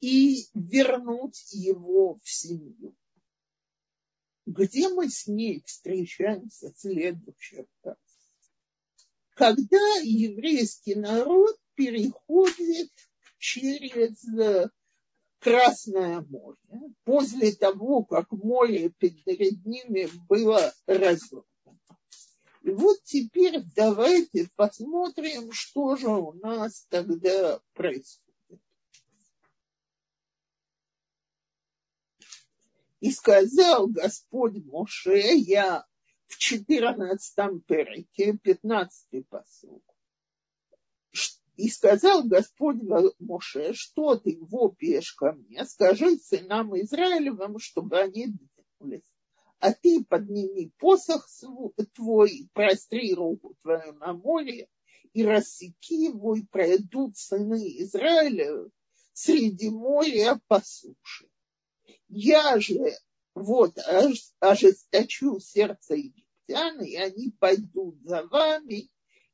и 0.00 0.46
вернуть 0.54 1.52
его 1.52 2.18
в 2.22 2.28
семью. 2.28 2.94
Где 4.46 4.88
мы 4.88 5.10
с 5.10 5.26
ней 5.26 5.62
встречаемся 5.66 6.72
в 6.72 6.78
следующий 6.78 7.66
раз? 7.82 7.96
Когда 9.34 9.96
еврейский 10.02 10.94
народ 10.94 11.56
переходит 11.74 12.90
через 13.38 14.24
Красное 15.40 16.20
море, 16.22 16.58
после 17.04 17.52
того, 17.52 18.02
как 18.04 18.32
море 18.32 18.90
перед 18.90 19.64
ними 19.64 20.08
было 20.28 20.72
разорвано. 20.86 21.46
И 22.62 22.70
вот 22.70 23.02
теперь 23.04 23.62
давайте 23.76 24.48
посмотрим, 24.56 25.52
что 25.52 25.94
же 25.94 26.08
у 26.08 26.32
нас 26.32 26.86
тогда 26.90 27.60
происходит. 27.72 28.34
И 32.98 33.12
сказал 33.12 33.86
Господь 33.86 34.56
Моше, 34.64 35.36
я 35.36 35.86
в 36.26 36.36
14 36.36 37.64
переке, 37.64 38.36
15 38.36 39.28
посыл. 39.28 39.80
И 41.58 41.68
сказал 41.68 42.24
Господь 42.24 42.78
Моше, 43.18 43.74
что 43.74 44.14
ты 44.14 44.38
вопиешь 44.40 45.12
ко 45.12 45.32
мне, 45.32 45.66
скажи 45.66 46.16
сынам 46.16 46.74
Израилевым, 46.80 47.58
чтобы 47.58 47.98
они 47.98 48.28
двинулись 48.28 49.02
а 49.60 49.72
ты 49.72 50.04
подними 50.04 50.70
посох 50.78 51.28
твой, 51.94 52.48
простри 52.52 53.14
руку 53.14 53.56
твою 53.62 53.92
на 53.94 54.12
море, 54.12 54.68
и 55.12 55.24
рассеки 55.24 56.04
его, 56.04 56.36
и 56.36 56.42
пройдут 56.42 57.16
сыны 57.16 57.80
Израиля 57.82 58.68
среди 59.12 59.70
моря 59.70 60.40
по 60.46 60.60
суше. 60.60 61.28
Я 62.08 62.60
же 62.60 62.92
вот 63.34 63.76
ожесточу 64.40 65.40
сердце 65.40 65.94
египтян, 65.94 66.80
и 66.82 66.94
они 66.94 67.32
пойдут 67.38 68.00
за 68.02 68.24
вами, 68.26 68.88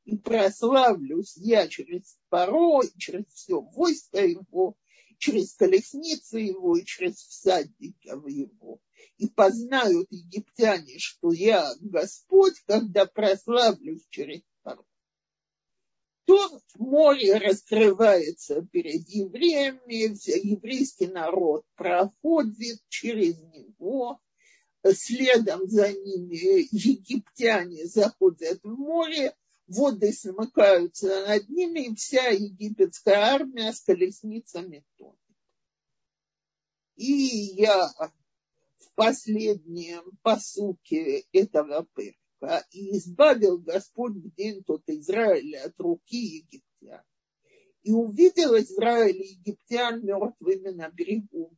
и 0.05 0.15
прославлюсь 0.17 1.35
я 1.37 1.67
через 1.67 2.17
Паро, 2.29 2.81
через 2.97 3.25
все 3.33 3.59
войско 3.59 4.25
его, 4.25 4.77
через 5.17 5.53
колесницы 5.55 6.39
его, 6.39 6.77
и 6.77 6.85
через 6.85 7.15
всадников 7.15 8.27
его 8.27 8.79
и 9.17 9.27
познают 9.27 10.07
египтяне, 10.11 10.99
что 10.99 11.31
я 11.31 11.73
Господь, 11.79 12.59
когда 12.65 13.05
прославлюсь 13.05 14.05
через 14.09 14.41
порог. 14.61 14.85
То 16.25 16.59
море 16.79 17.37
раскрывается 17.37 18.67
перед 18.71 19.07
евреями, 19.09 20.15
еврейский 20.47 21.07
народ 21.07 21.63
проходит 21.75 22.79
через 22.89 23.37
него, 23.37 24.19
следом 24.83 25.67
за 25.67 25.91
ними 25.91 26.67
египтяне 26.71 27.85
заходят 27.85 28.59
в 28.63 28.75
море, 28.75 29.35
воды 29.67 30.13
смыкаются 30.13 31.27
над 31.27 31.49
ними, 31.49 31.87
и 31.87 31.95
вся 31.95 32.27
египетская 32.29 33.17
армия 33.17 33.71
с 33.73 33.81
колесницами 33.81 34.83
тонет. 34.97 35.19
И 36.95 37.13
я 37.13 37.91
последнем 38.95 40.17
посуке 40.23 41.25
этого 41.31 41.85
перка. 41.95 42.65
И 42.71 42.97
избавил 42.97 43.57
Господь 43.59 44.13
в 44.13 44.33
день 44.35 44.63
тот 44.63 44.83
Израиля 44.87 45.65
от 45.65 45.79
руки 45.79 46.17
египтян. 46.17 47.03
И 47.83 47.91
увидел 47.91 48.57
Израиль 48.57 49.21
египтян 49.21 50.03
мертвыми 50.03 50.69
на 50.69 50.89
берегу 50.89 51.55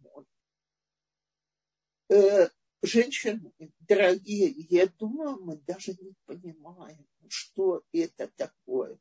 моря. 2.09 2.51
Женщины, 2.81 3.51
дорогие, 3.87 4.53
я 4.69 4.87
думаю, 4.87 5.39
мы 5.43 5.57
даже 5.57 5.93
не 5.99 6.13
понимаем, 6.25 7.05
что 7.27 7.81
это 7.91 8.29
такое. 8.35 8.97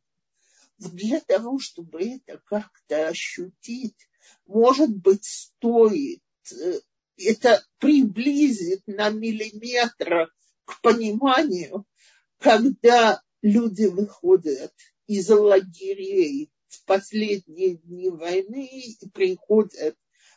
Для 0.79 1.21
того, 1.21 1.59
чтобы 1.59 2.03
это 2.03 2.41
как-то 2.45 3.09
ощутить, 3.09 3.97
может 4.47 4.91
быть, 4.91 5.25
стоит 5.25 6.23
э, 6.51 6.81
это 7.19 7.65
приблизит 7.79 8.83
на 8.87 9.11
миллиметр 9.11 10.33
к 10.65 10.81
пониманию, 10.83 11.87
когда 12.39 13.23
люди 13.43 13.85
выходят 13.85 14.75
из 15.07 15.31
лагерей 15.31 16.51
в 16.69 16.85
последние 16.85 17.77
дни 17.77 18.09
войны 18.09 18.67
и 18.67 19.09
приходят 19.09 19.97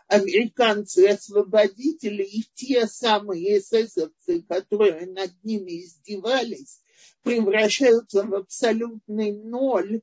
американцы-освободители 0.09 2.23
и 2.23 2.43
те 2.53 2.85
самые 2.87 3.59
эсэсовцы, 3.59 4.41
которые 4.41 5.05
над 5.07 5.31
ними 5.43 5.83
издевались, 5.83 6.81
превращаются 7.23 8.23
в 8.23 8.35
абсолютный 8.35 9.31
ноль 9.31 10.01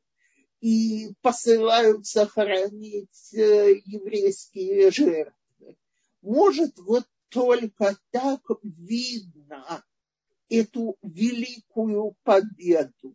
и 0.61 1.11
посылаются 1.21 2.27
хоронить 2.27 3.35
э, 3.35 3.75
еврейские 3.85 4.91
жертвы 4.91 5.37
может 6.27 6.77
вот 6.79 7.05
только 7.29 7.97
так 8.11 8.41
видно 8.63 9.85
эту 10.49 10.97
великую 11.03 12.17
победу. 12.25 13.15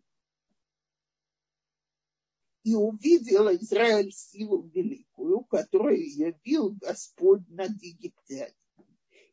И 2.62 2.74
увидела 2.74 3.54
Израиль 3.56 4.12
силу 4.12 4.62
великую, 4.68 5.44
которую 5.44 6.08
явил 6.08 6.70
Господь 6.70 7.48
над 7.48 7.72
египтянами. 7.82 8.54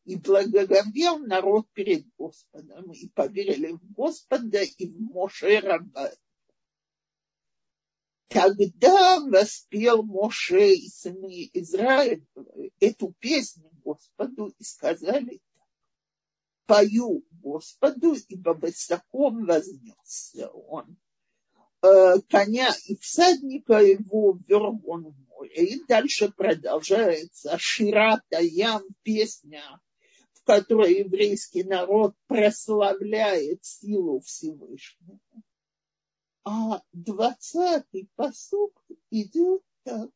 и 0.05 0.15
благоговел 0.15 1.19
народ 1.19 1.67
перед 1.73 2.03
Господом, 2.17 2.91
и 2.91 3.07
поверили 3.09 3.73
в 3.73 3.93
Господа 3.93 4.63
и 4.63 4.87
в 4.87 4.99
Моше 5.01 5.59
раба. 5.59 6.11
Тогда 8.27 9.19
воспел 9.19 10.01
Моше 10.01 10.73
и 10.73 10.89
сыны 10.89 11.49
Израиля 11.53 12.25
эту 12.79 13.13
песню 13.19 13.69
Господу 13.83 14.47
и 14.57 14.63
сказали 14.63 15.41
так. 15.53 15.67
Пою 16.65 17.23
Господу, 17.31 18.15
ибо 18.29 18.51
высоко 18.55 19.29
вознесся 19.29 20.49
он. 20.49 20.97
Э, 21.81 22.19
коня 22.29 22.73
и 22.85 22.95
всадника 22.97 23.81
его 23.81 24.33
вверх 24.33 24.75
он 24.85 25.11
в 25.11 25.29
море. 25.29 25.65
И 25.65 25.85
дальше 25.87 26.29
продолжается 26.29 27.57
Ширата 27.57 28.39
Ям, 28.41 28.83
песня, 29.03 29.63
в 30.33 30.43
которой 30.43 30.99
еврейский 30.99 31.63
народ 31.63 32.15
прославляет 32.27 33.63
силу 33.63 34.19
Всевышнего 34.19 35.19
а 36.51 36.81
двадцатый 36.93 38.09
посук 38.15 38.83
идет 39.11 39.61
так. 39.83 40.09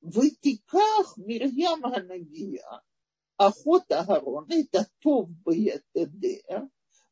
В 0.00 0.24
Итиках 0.24 1.16
Мирьям 1.16 1.80
Ганагия, 1.80 2.82
охота 3.36 4.04
Гарон, 4.06 4.46
это 4.48 4.88
Тов 5.00 5.28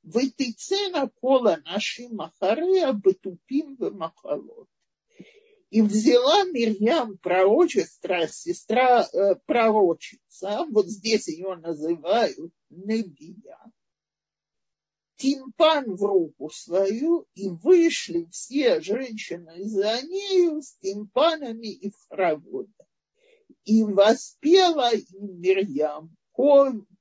Вытыцена 0.04 1.08
кола 1.08 1.62
наши 1.64 2.08
махарея 2.10 2.92
бытупим 2.92 3.76
в 3.76 3.90
махалот. 3.90 4.68
И 5.70 5.80
взяла 5.80 6.44
Мирьям 6.44 7.16
пророчество, 7.16 8.28
сестра 8.28 9.02
э, 9.02 9.36
пророчица, 9.46 10.66
вот 10.70 10.88
здесь 10.88 11.28
ее 11.28 11.56
называют 11.56 12.52
Небия, 12.68 13.58
тимпан 15.16 15.96
в 15.96 16.02
руку 16.02 16.50
свою, 16.50 17.26
и 17.34 17.48
вышли 17.48 18.28
все 18.30 18.82
женщины 18.82 19.64
за 19.64 20.02
нею 20.02 20.60
с 20.60 20.76
тимпанами 20.76 21.68
и 21.68 21.90
в. 21.90 22.68
И 23.64 23.82
воспела 23.82 24.92
им 24.92 25.40
Мирьям, 25.40 26.14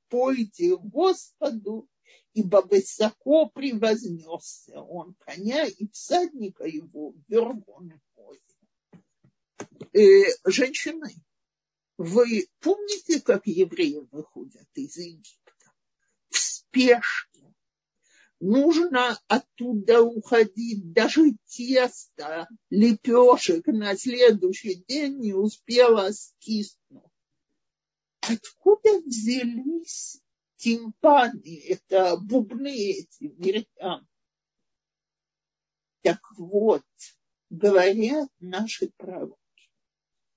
пойте 0.08 0.78
Господу, 0.78 1.90
ибо 2.34 2.62
высоко 2.62 3.48
превознесся 3.48 4.82
он 4.82 5.16
коня 5.20 5.66
и 5.66 5.88
всадника 5.90 6.66
его 6.66 7.14
вверх 7.28 7.68
он 7.68 7.94
э, 9.94 10.24
Женщины, 10.46 11.14
вы 11.98 12.48
помните, 12.60 13.22
как 13.22 13.46
евреи 13.46 14.08
выходят 14.12 14.68
из 14.74 14.98
Египта? 14.98 15.72
В 16.30 16.38
спешке 16.38 17.54
нужно 18.40 19.20
оттуда 19.28 20.02
уходить. 20.02 20.92
Даже 20.92 21.36
тесто, 21.46 22.48
лепешек 22.70 23.68
на 23.68 23.96
следующий 23.96 24.84
день 24.88 25.20
не 25.20 25.34
успело 25.34 26.12
скиснуть. 26.12 27.04
Откуда 28.22 29.02
взялись 29.02 30.23
тимпаны, 30.64 31.62
это 31.68 32.16
бубны 32.18 32.74
эти, 32.74 33.34
мирьям? 33.38 34.08
Так 36.02 36.20
вот, 36.38 36.84
говорят 37.50 38.30
наши 38.40 38.90
пророки, 38.98 39.38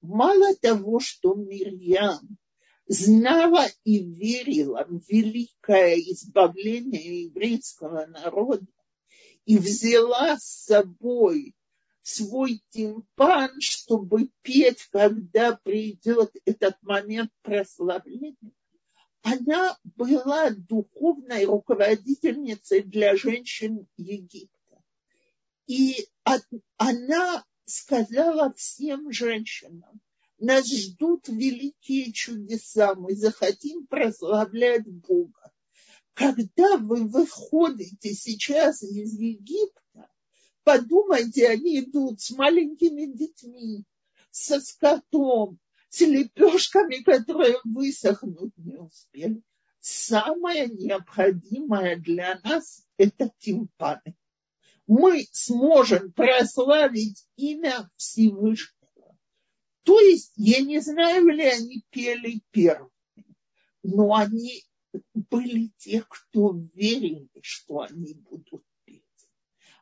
мало 0.00 0.54
того, 0.56 0.98
что 1.00 1.34
Мирьям 1.34 2.38
знала 2.86 3.66
и 3.84 3.98
верила 3.98 4.84
в 4.88 5.00
великое 5.08 5.96
избавление 5.96 7.24
еврейского 7.24 8.06
народа 8.06 8.66
и 9.44 9.58
взяла 9.58 10.36
с 10.38 10.64
собой 10.66 11.54
свой 12.02 12.62
тимпан, 12.70 13.60
чтобы 13.60 14.30
петь, 14.42 14.86
когда 14.90 15.56
придет 15.56 16.32
этот 16.44 16.80
момент 16.82 17.30
прославления. 17.42 18.52
Она 19.28 19.76
была 19.96 20.50
духовной 20.50 21.46
руководительницей 21.46 22.82
для 22.82 23.16
женщин 23.16 23.88
Египта. 23.96 24.84
И 25.66 26.06
она 26.76 27.44
сказала 27.64 28.52
всем 28.54 29.10
женщинам, 29.10 30.00
нас 30.38 30.72
ждут 30.72 31.26
великие 31.26 32.12
чудеса, 32.12 32.94
мы 32.94 33.16
захотим 33.16 33.88
прославлять 33.88 34.86
Бога. 34.86 35.52
Когда 36.14 36.76
вы 36.76 37.08
выходите 37.08 38.14
сейчас 38.14 38.84
из 38.84 39.18
Египта, 39.18 40.08
подумайте, 40.62 41.48
они 41.48 41.80
идут 41.80 42.20
с 42.20 42.30
маленькими 42.30 43.06
детьми, 43.06 43.82
со 44.30 44.60
скотом, 44.60 45.58
с 45.96 46.00
лепешками, 46.00 47.02
которые 47.02 47.58
высохнуть 47.64 48.56
не 48.56 48.76
успели. 48.76 49.42
Самое 49.80 50.66
необходимое 50.66 51.96
для 51.96 52.40
нас– 52.44 52.86
это 52.96 53.30
тимпаны. 53.38 54.16
Мы 54.86 55.26
сможем 55.32 56.12
прославить 56.12 57.26
имя 57.36 57.88
Всевышнего 57.96 58.76
то 59.86 60.00
есть, 60.00 60.32
я 60.34 60.62
не 60.62 60.80
знаю, 60.80 61.28
ли 61.28 61.44
они 61.44 61.84
пели 61.90 62.42
первыми, 62.50 62.90
но 63.84 64.16
они 64.16 64.64
были 65.14 65.70
те, 65.76 66.04
кто 66.08 66.58
верили, 66.74 67.30
что 67.40 67.82
они 67.82 68.14
будут 68.14 68.64
петь. 68.84 69.04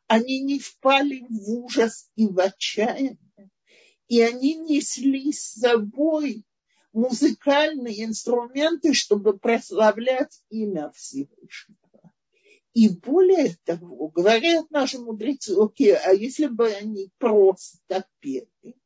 Они 0.07 0.43
не 0.43 0.59
впали 0.59 1.25
в 1.31 1.51
ужас 1.51 2.11
и 2.17 2.27
в 2.27 2.39
отчаяние, 2.39 3.19
и 4.09 4.21
они 4.21 4.57
несли 4.57 5.33
с 5.33 5.55
собой 5.55 6.45
музыкальные 6.93 8.05
инструменты, 8.05 8.95
чтобы 8.95 9.39
прославлять 9.39 10.43
имя 10.49 10.91
Всевышнего. 10.95 12.13
И 12.73 12.89
более 12.89 13.57
того, 13.65 14.09
говорят 14.09 14.71
наши 14.71 14.99
мудрецы, 14.99 15.57
окей, 15.59 15.95
а 15.95 16.13
если 16.13 16.47
бы 16.47 16.69
они 16.73 17.11
просто 17.19 18.05
пели, 18.21 18.77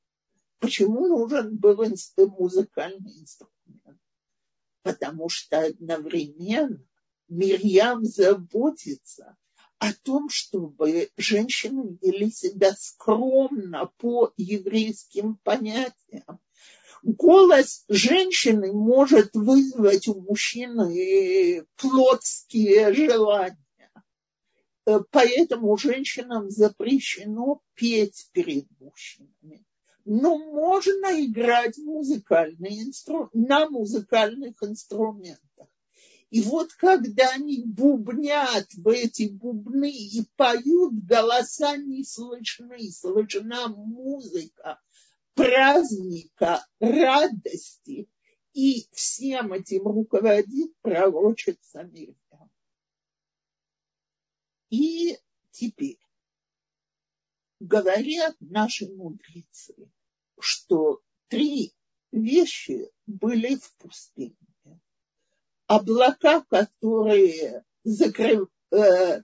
Почему 0.59 1.07
нужен 1.07 1.57
был 1.57 1.85
музыкальный 2.17 3.21
инструмент? 3.21 4.01
Потому 4.83 5.29
что 5.29 5.61
одновременно 5.61 6.85
Мирьям 7.29 8.05
заботится 8.05 9.37
о 9.79 9.93
том, 9.93 10.29
чтобы 10.29 11.11
женщины 11.17 11.99
вели 12.03 12.31
себя 12.31 12.73
скромно 12.79 13.91
по 13.99 14.33
еврейским 14.37 15.37
понятиям. 15.37 16.41
Голос 17.03 17.85
женщины 17.89 18.73
может 18.73 19.35
вызвать 19.35 20.09
у 20.09 20.21
мужчины 20.21 21.65
плотские 21.77 22.93
желания. 22.93 23.59
Поэтому 25.11 25.77
женщинам 25.77 26.51
запрещено 26.51 27.61
петь 27.75 28.29
перед 28.33 28.67
мужчинами 28.81 29.65
но 30.11 30.39
можно 30.39 31.23
играть 31.23 31.77
музыкальные 31.77 32.85
инстру... 32.85 33.29
на 33.35 33.69
музыкальных 33.69 34.55
инструментах. 34.63 35.69
И 36.31 36.43
вот 36.43 36.73
когда 36.75 37.31
они 37.31 37.65
бубнят 37.65 38.69
в 38.75 38.89
эти 38.89 39.29
бубны 39.29 39.91
и 39.91 40.27
поют, 40.37 40.95
голоса 41.05 41.77
не 41.77 42.05
слышны, 42.05 42.91
слышна 42.91 43.69
музыка 43.69 44.81
праздника, 45.39 46.67
радости, 46.81 48.09
и 48.53 48.89
всем 48.91 49.53
этим 49.53 49.87
руководит 49.87 50.77
пророчица 50.81 51.85
Мирьям. 51.85 52.51
И 54.71 55.17
теперь 55.53 56.01
говорят 57.61 58.35
наши 58.41 58.93
мудрецы, 58.93 59.77
что 60.41 61.01
три 61.29 61.73
вещи 62.11 62.91
были 63.07 63.55
в 63.55 63.77
пустыне. 63.77 64.48
Облака, 65.69 66.41
которые 66.49 67.63
закрыв, 67.85 68.49
э, 68.73 69.23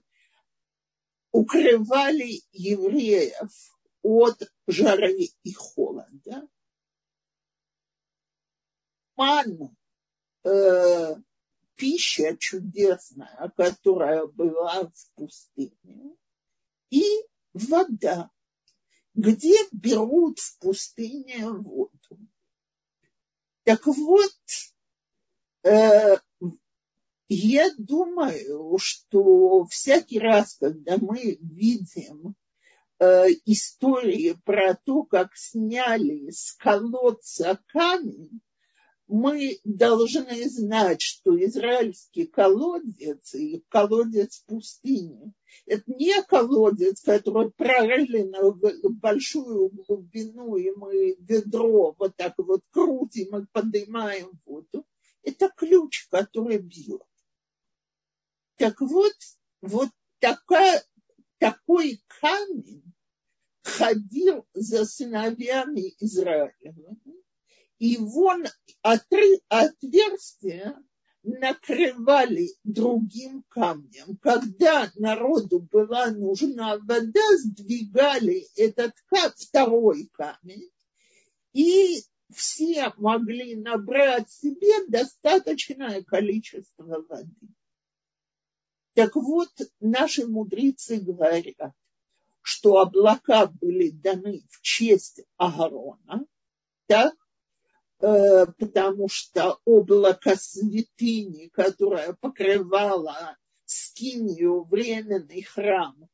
укрывали 1.31 2.43
евреев 2.51 3.51
от 4.03 4.41
жары 4.67 5.29
и 5.43 5.53
холода. 5.53 6.47
Ман, 9.15 9.75
э, 10.43 11.15
пища 11.75 12.37
чудесная, 12.37 13.51
которая 13.57 14.27
была 14.27 14.87
в 14.87 15.11
пустыне, 15.15 16.15
и 16.91 17.03
вода, 17.53 18.29
где 19.15 19.57
берут 19.71 20.37
в 20.37 20.59
пустыне 20.59 21.49
воду. 21.49 22.19
Так 23.63 23.87
вот, 23.87 24.31
э, 25.63 26.17
Я 27.27 27.69
думаю, 27.77 28.77
что 28.77 29.65
всякий 29.65 30.19
раз, 30.19 30.57
когда 30.59 30.97
мы 30.97 31.37
видим 31.41 32.35
э, 32.99 33.29
истории 33.45 34.37
про 34.43 34.75
то, 34.75 35.03
как 35.03 35.35
сняли 35.35 36.29
с 36.29 36.53
колодца 36.53 37.59
камень, 37.67 38.41
мы 39.07 39.59
должны 39.63 40.49
знать, 40.49 41.01
что 41.01 41.41
израильский 41.43 42.25
колодец 42.25 43.33
и 43.35 43.63
колодец 43.69 44.43
пустыни– 44.47 45.33
это 45.65 45.83
не 45.87 46.21
колодец, 46.23 47.01
который 47.01 47.51
прорыли 47.51 48.23
на 48.23 48.51
большую 48.51 49.69
глубину, 49.69 50.55
и 50.57 50.71
мы 50.71 51.15
ведро 51.19 51.95
вот 51.97 52.15
так 52.15 52.33
вот 52.37 52.61
крутим 52.71 53.37
и 53.37 53.45
поднимаем 53.51 54.31
воду. 54.45 54.85
Это 55.23 55.49
ключ, 55.55 56.07
который 56.09 56.59
бьет. 56.59 57.04
Так 58.57 58.79
вот, 58.81 59.13
вот 59.61 59.89
такая, 60.19 60.83
такой 61.39 62.01
камень 62.21 62.93
ходил 63.63 64.47
за 64.53 64.85
сыновьями 64.85 65.93
Израиля 65.99 66.75
и 67.79 67.97
вон 67.97 68.45
отры, 68.81 69.41
отверстия 69.49 70.81
накрывали 71.23 72.49
другим 72.63 73.43
камнем. 73.49 74.17
Когда 74.21 74.91
народу 74.95 75.59
была 75.59 76.11
нужна 76.11 76.77
вода, 76.77 77.37
сдвигали 77.37 78.47
этот 78.55 78.93
второй 79.35 80.09
камень, 80.13 80.69
и 81.53 82.03
все 82.33 82.93
могли 82.97 83.55
набрать 83.55 84.29
себе 84.29 84.85
достаточное 84.87 86.03
количество 86.03 87.01
воды. 87.01 87.33
Так 88.95 89.15
вот, 89.15 89.49
наши 89.79 90.25
мудрецы 90.27 90.99
говорят, 90.99 91.73
что 92.41 92.79
облака 92.79 93.47
были 93.47 93.89
даны 93.89 94.41
в 94.49 94.61
честь 94.61 95.21
Агарона, 95.37 96.25
так, 96.87 97.13
Э, 97.99 98.45
потому 98.59 99.07
что 99.07 99.59
облако 99.63 100.35
святыни, 100.35 101.47
которое 101.47 102.13
покрывало 102.13 103.37
скинию, 103.63 104.63
временный 104.65 105.41
храм, 105.43 106.07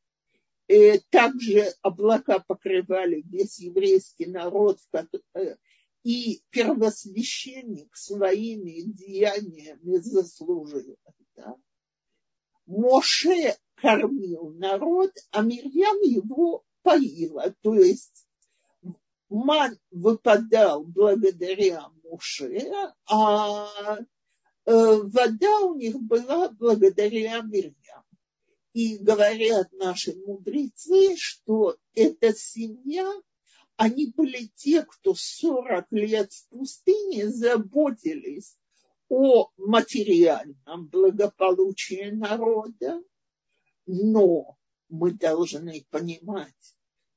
э, 0.68 1.00
также 1.10 1.74
облака 1.82 2.38
покрывали 2.38 3.22
весь 3.28 3.58
еврейский 3.58 4.26
народ, 4.26 4.78
э, 5.34 5.56
и 6.04 6.40
первосвященник 6.50 7.94
своими 7.96 8.82
деяниями 8.82 9.96
заслужил 9.96 10.96
это. 11.04 11.56
Моше 12.66 13.56
кормил 13.74 14.50
народ, 14.50 15.12
а 15.30 15.42
Мирьям 15.42 16.00
его 16.00 16.64
поила. 16.82 17.54
То 17.62 17.74
есть 17.74 18.26
ман 19.28 19.78
выпадал 19.90 20.84
благодаря 20.84 21.88
Муше, 22.04 22.62
а 23.06 23.68
э, 23.98 24.04
вода 24.64 25.60
у 25.60 25.74
них 25.74 26.00
была 26.00 26.50
благодаря 26.50 27.40
Мирьям. 27.40 28.04
И 28.72 28.96
говорят 28.98 29.70
наши 29.72 30.14
мудрецы, 30.14 31.16
что 31.16 31.76
эта 31.94 32.34
семья, 32.34 33.10
они 33.76 34.12
были 34.16 34.50
те, 34.54 34.82
кто 34.82 35.14
40 35.14 35.86
лет 35.90 36.32
в 36.32 36.48
пустыне 36.48 37.28
заботились 37.28 38.56
о 39.14 39.50
материальном 39.58 40.86
благополучии 40.86 42.08
народа, 42.12 43.02
но 43.84 44.56
мы 44.88 45.12
должны 45.12 45.84
понимать, 45.90 46.74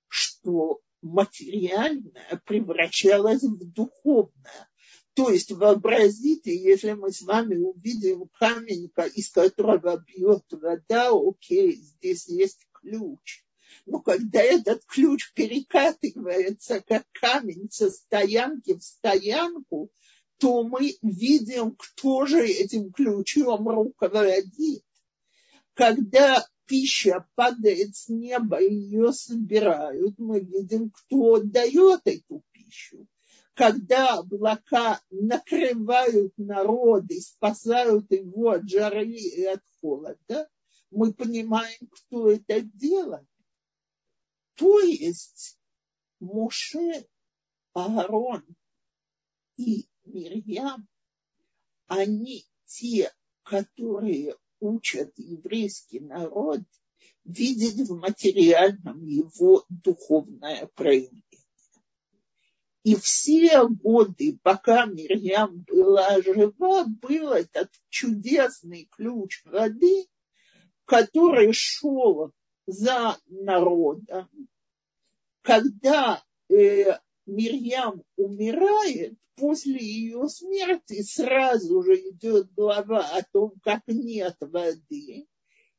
что 0.09 0.81
материальное 1.01 2.41
превращалось 2.45 3.43
в 3.43 3.71
духовное. 3.71 4.69
То 5.13 5.29
есть 5.29 5.53
вообразите, 5.53 6.53
если 6.53 6.91
мы 6.91 7.13
с 7.13 7.21
вами 7.21 7.55
увидим 7.55 8.27
камень, 8.39 8.91
из 9.13 9.29
которого 9.29 10.03
бьет 10.05 10.43
вода, 10.51 11.11
окей, 11.13 11.77
здесь 11.77 12.27
есть 12.27 12.67
ключ. 12.73 13.45
Но 13.85 14.01
когда 14.01 14.41
этот 14.41 14.83
ключ 14.83 15.31
перекатывается, 15.33 16.81
как 16.81 17.05
камень 17.13 17.69
со 17.71 17.89
стоянки 17.89 18.73
в 18.73 18.83
стоянку, 18.83 19.91
то 20.37 20.63
мы 20.63 20.95
видим, 21.01 21.75
кто 21.75 22.25
же 22.25 22.45
этим 22.45 22.91
ключом 22.91 23.67
руководит. 23.67 24.83
Когда 25.73 26.45
пища 26.65 27.27
падает 27.35 27.95
с 27.95 28.09
неба, 28.09 28.61
и 28.61 28.73
ее 28.73 29.13
собирают, 29.13 30.17
мы 30.17 30.39
видим, 30.39 30.91
кто 30.91 31.41
дает 31.41 32.01
эту 32.05 32.43
пищу. 32.51 33.07
Когда 33.53 34.15
облака 34.15 34.99
накрывают 35.09 36.33
народ 36.37 37.05
и 37.09 37.21
спасают 37.21 38.11
его 38.11 38.49
от 38.49 38.69
жары 38.69 39.07
и 39.07 39.45
от 39.45 39.61
холода, 39.79 40.49
мы 40.91 41.13
понимаем, 41.13 41.89
кто 41.89 42.31
это 42.31 42.61
делает. 42.61 43.27
То 44.55 44.79
есть 44.79 45.57
Моше, 46.19 47.07
Аарон 47.73 48.43
и 49.57 49.87
Мирьям, 50.15 50.87
они 51.87 52.45
те, 52.65 53.11
которые 53.43 54.35
учат 54.61 55.11
еврейский 55.17 55.99
народ 55.99 56.61
видеть 57.25 57.87
в 57.89 57.97
материальном 57.97 59.05
его 59.05 59.65
духовное 59.67 60.67
проявление. 60.73 61.21
И 62.83 62.95
все 62.95 63.67
годы, 63.67 64.39
пока 64.41 64.85
Мирьям 64.85 65.65
была 65.67 66.21
жива, 66.21 66.85
был 66.85 67.33
этот 67.33 67.69
чудесный 67.89 68.87
ключ 68.91 69.43
воды, 69.43 70.07
который 70.85 71.51
шел 71.51 72.31
за 72.67 73.17
народом. 73.27 74.29
Когда 75.41 76.23
э, 76.49 76.99
Мирьям 77.25 78.03
умирает, 78.17 79.17
после 79.35 79.79
ее 79.79 80.27
смерти 80.29 81.01
сразу 81.01 81.81
же 81.83 81.95
идет 82.09 82.53
глава 82.53 82.99
о 82.99 83.23
том, 83.23 83.53
как 83.63 83.81
нет 83.87 84.35
воды, 84.39 85.27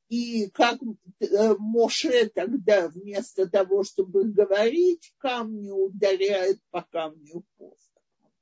и 0.08 0.50
как 0.50 0.78
э, 1.20 1.54
Моше 1.58 2.28
тогда 2.28 2.88
вместо 2.88 3.48
того, 3.48 3.82
чтобы 3.82 4.24
говорить, 4.24 5.12
камни 5.18 5.70
ударяет 5.70 6.60
по 6.70 6.82
камню 6.82 7.44
посохом. 7.56 8.32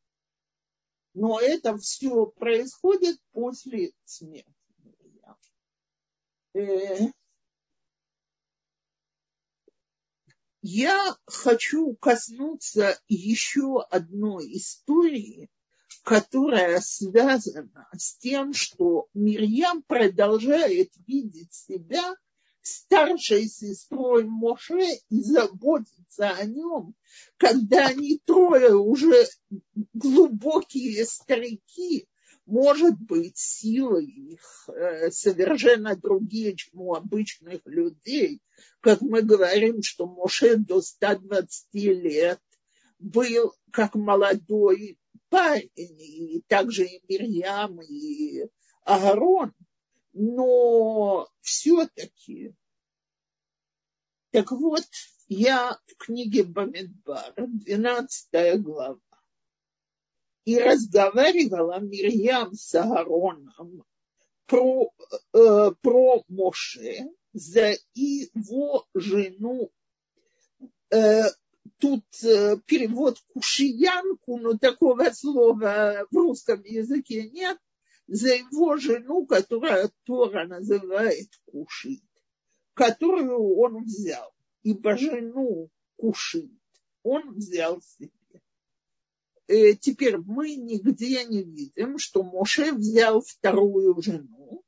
Но 1.15 1.41
это 1.41 1.77
все 1.79 2.27
происходит 2.27 3.19
после 3.33 3.93
смерти. 4.05 4.53
Э, 6.55 7.09
Я 10.67 11.15
хочу 11.27 11.93
коснуться 11.97 12.99
еще 13.07 13.83
одной 13.91 14.51
истории, 14.57 15.51
которая 16.03 16.81
связана 16.81 17.87
с 17.95 18.17
тем, 18.17 18.55
что 18.55 19.09
Мирьям 19.13 19.83
продолжает 19.83 20.91
видеть 21.07 21.53
себя 21.53 22.17
старшей 22.63 23.47
сестрой 23.47 24.25
Моше 24.25 24.89
и 25.11 25.21
заботиться 25.21 26.31
о 26.31 26.47
нем, 26.47 26.95
когда 27.37 27.89
они 27.89 28.23
трое 28.25 28.75
уже 28.75 29.27
глубокие 29.93 31.05
старики, 31.05 32.09
может 32.47 32.99
быть, 32.99 33.39
силы 33.39 34.05
их 34.05 34.69
э, 34.69 35.11
совершенно 35.11 35.97
другие, 35.97 36.55
чем 36.57 36.81
у 36.81 36.95
обычных 36.95 37.61
людей. 37.65 38.41
Как 38.81 39.01
мы 39.01 39.23
говорим, 39.23 39.83
что 39.83 40.07
Моше 40.07 40.57
до 40.57 40.83
120 40.83 41.67
лет 41.75 42.41
был 42.99 43.55
как 43.71 43.95
молодой 43.95 44.99
парень, 45.31 45.71
и 45.75 46.43
также 46.47 46.85
и 46.87 47.03
Мирьям, 47.09 47.81
и 47.81 48.47
Аарон. 48.85 49.53
Но 50.13 51.29
все-таки, 51.41 52.55
так 54.31 54.53
вот, 54.53 54.85
я 55.29 55.79
в 55.87 55.97
книге 55.97 56.45
Бамидбар, 56.45 57.35
12 57.37 58.63
глава, 58.63 58.99
и 60.45 60.59
разговаривала 60.59 61.81
Мирьям 61.81 62.53
с 62.55 62.75
Аароном 62.75 63.85
про, 64.47 64.93
э, 65.33 65.71
про 65.81 66.25
Моше 66.29 67.09
за 67.33 67.75
его 67.95 68.87
жену. 68.95 69.71
Э, 70.91 71.23
тут 71.79 72.05
э, 72.23 72.57
перевод 72.67 73.19
кушиянку, 73.33 74.39
но 74.39 74.57
такого 74.59 75.11
слова 75.11 76.07
в 76.11 76.17
русском 76.17 76.63
языке 76.63 77.29
нет. 77.31 77.59
за 78.07 78.35
его 78.35 78.77
жену, 78.77 79.27
которая 79.27 79.91
Тора 80.05 80.47
называет 80.47 81.31
Кушит, 81.47 82.03
которую 82.75 83.57
он 83.57 83.85
взял, 83.85 84.31
ибо 84.63 84.99
жену 84.99 85.71
Кушит 85.97 86.51
он 87.03 87.35
взял 87.35 87.81
себе. 87.81 88.11
Э, 89.47 89.75
теперь 89.75 90.17
мы 90.19 90.55
нигде 90.55 91.25
не 91.25 91.43
видим, 91.43 91.99
что 91.99 92.23
Моше 92.23 92.73
взял 92.73 93.21
вторую 93.21 94.01
жену, 94.01 94.65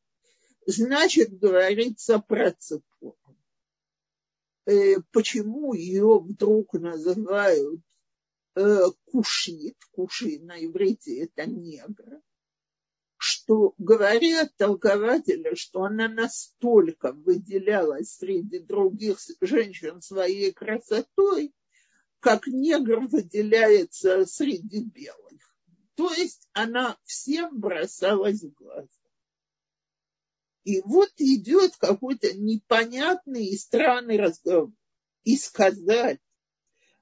значит, 0.67 1.39
говорится 1.39 2.19
про 2.19 2.53
Цепору. 2.53 3.17
Э, 4.67 4.97
почему 5.13 5.73
ее 5.73 6.19
вдруг 6.19 6.75
называют 6.75 7.81
э, 8.55 8.81
кушит, 9.07 9.77
куши 9.93 10.41
на 10.41 10.63
иврите 10.63 11.21
это 11.21 11.47
негр, 11.47 12.21
что 13.17 13.75
говорят 13.79 14.55
толкователи, 14.57 15.55
что 15.55 15.85
она 15.85 16.09
настолько 16.09 17.13
выделялась 17.13 18.17
среди 18.17 18.59
других 18.59 19.19
женщин 19.41 20.03
своей 20.03 20.53
красотой, 20.53 21.55
как 22.21 22.47
негр 22.47 23.01
выделяется 23.07 24.25
среди 24.27 24.85
белых. 24.85 25.55
То 25.95 26.13
есть 26.13 26.49
она 26.53 26.99
всем 27.05 27.59
бросалась 27.59 28.43
в 28.43 28.53
глаза. 28.53 28.89
И 30.65 30.81
вот 30.83 31.11
идет 31.19 31.77
какой-то 31.77 32.37
непонятный 32.37 33.47
и 33.47 33.57
странный 33.57 34.19
разговор. 34.19 34.73
И 35.23 35.37
сказать, 35.37 36.21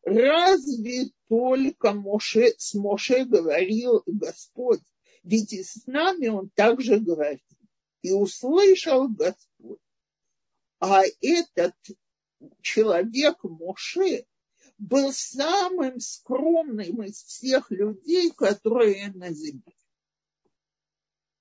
разве 0.03 1.11
только 1.29 1.93
Моше, 1.93 2.55
с 2.59 2.75
Моше 2.75 3.25
говорил 3.25 4.03
Господь, 4.07 4.83
ведь 5.23 5.53
и 5.55 5.63
с 5.63 5.87
нами 5.87 6.29
он 6.29 6.51
также 6.51 6.99
говорит. 7.01 7.43
И 8.03 8.13
услышал 8.13 9.09
Господь. 9.09 9.81
А 10.79 11.03
этот 11.23 11.75
человек 12.61 13.43
Моше 13.43 14.27
был 14.79 15.13
самым 15.13 16.01
скромным 16.01 17.03
из 17.03 17.23
всех 17.23 17.71
людей, 17.71 18.31
которые 18.33 19.13
на 19.13 19.33
земле. 19.33 19.75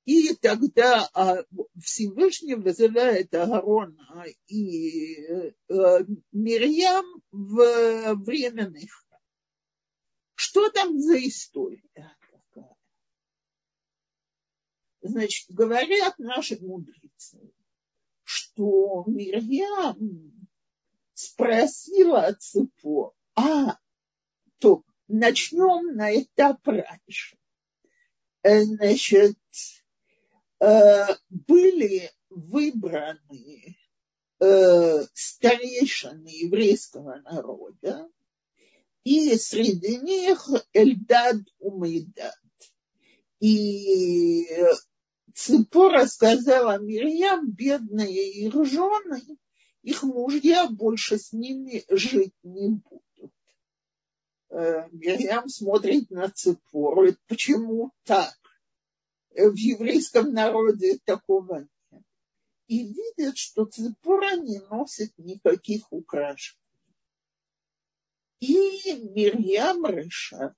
И 0.06 0.36
тогда 0.36 1.10
а, 1.13 1.46
Всевышний 1.82 2.56
вызывает 2.56 3.34
Аарона 3.34 4.26
и 4.48 5.15
э, 5.15 5.54
Мирьям 6.34 7.06
в 7.32 8.15
временный 8.15 8.88
храм. 8.88 9.22
Что 10.36 10.69
там 10.69 11.00
за 11.00 11.26
история 11.26 12.17
такая? 12.30 12.76
Значит, 15.02 15.52
говорят 15.52 16.19
наши 16.19 16.60
мудрецы, 16.60 17.54
что 18.24 19.06
Мирьям 19.08 20.48
спросила 21.13 22.36
Цепо, 22.38 23.15
а, 23.36 23.78
то 24.60 24.84
начнем 25.08 25.96
на 25.96 26.15
этап 26.15 26.67
раньше. 26.67 27.38
Э, 28.43 28.63
значит, 28.63 29.38
Э, 30.63 31.08
были 31.30 32.10
выбраны 32.30 33.76
э, 34.39 35.06
старейшины 35.13 36.30
еврейского 36.30 37.22
народа, 37.26 38.10
и 39.04 39.36
среди 39.36 39.98
них 39.98 40.48
Эльдад 40.72 41.41
Умейдад. 41.60 42.39
И 43.41 44.48
Ципора 45.36 46.06
сказала 46.06 46.78
Мирьям, 46.80 47.52
бедные 47.52 48.32
их 48.32 48.54
жены, 48.65 49.22
их 49.82 50.04
мужья 50.04 50.69
больше 50.69 51.17
с 51.17 51.34
ними 51.34 51.84
жить 51.89 52.36
не 52.43 52.69
будут. 52.69 53.04
Э, 54.54 54.88
Мирьям 54.92 55.50
смотрит 55.50 56.12
на 56.12 56.30
Ципору, 56.30 57.08
почему 57.28 57.92
так? 58.04 58.34
в 59.36 59.56
еврейском 59.56 60.32
народе 60.32 61.00
такого 61.06 61.68
нет. 61.92 62.04
И 62.68 62.86
видят, 62.86 63.36
что 63.36 63.66
цепора 63.66 64.36
не 64.36 64.60
носит 64.60 65.12
никаких 65.18 65.92
украшений. 65.92 66.60
И 68.42 68.94
Мирьям 69.16 69.86
решает, 69.88 70.54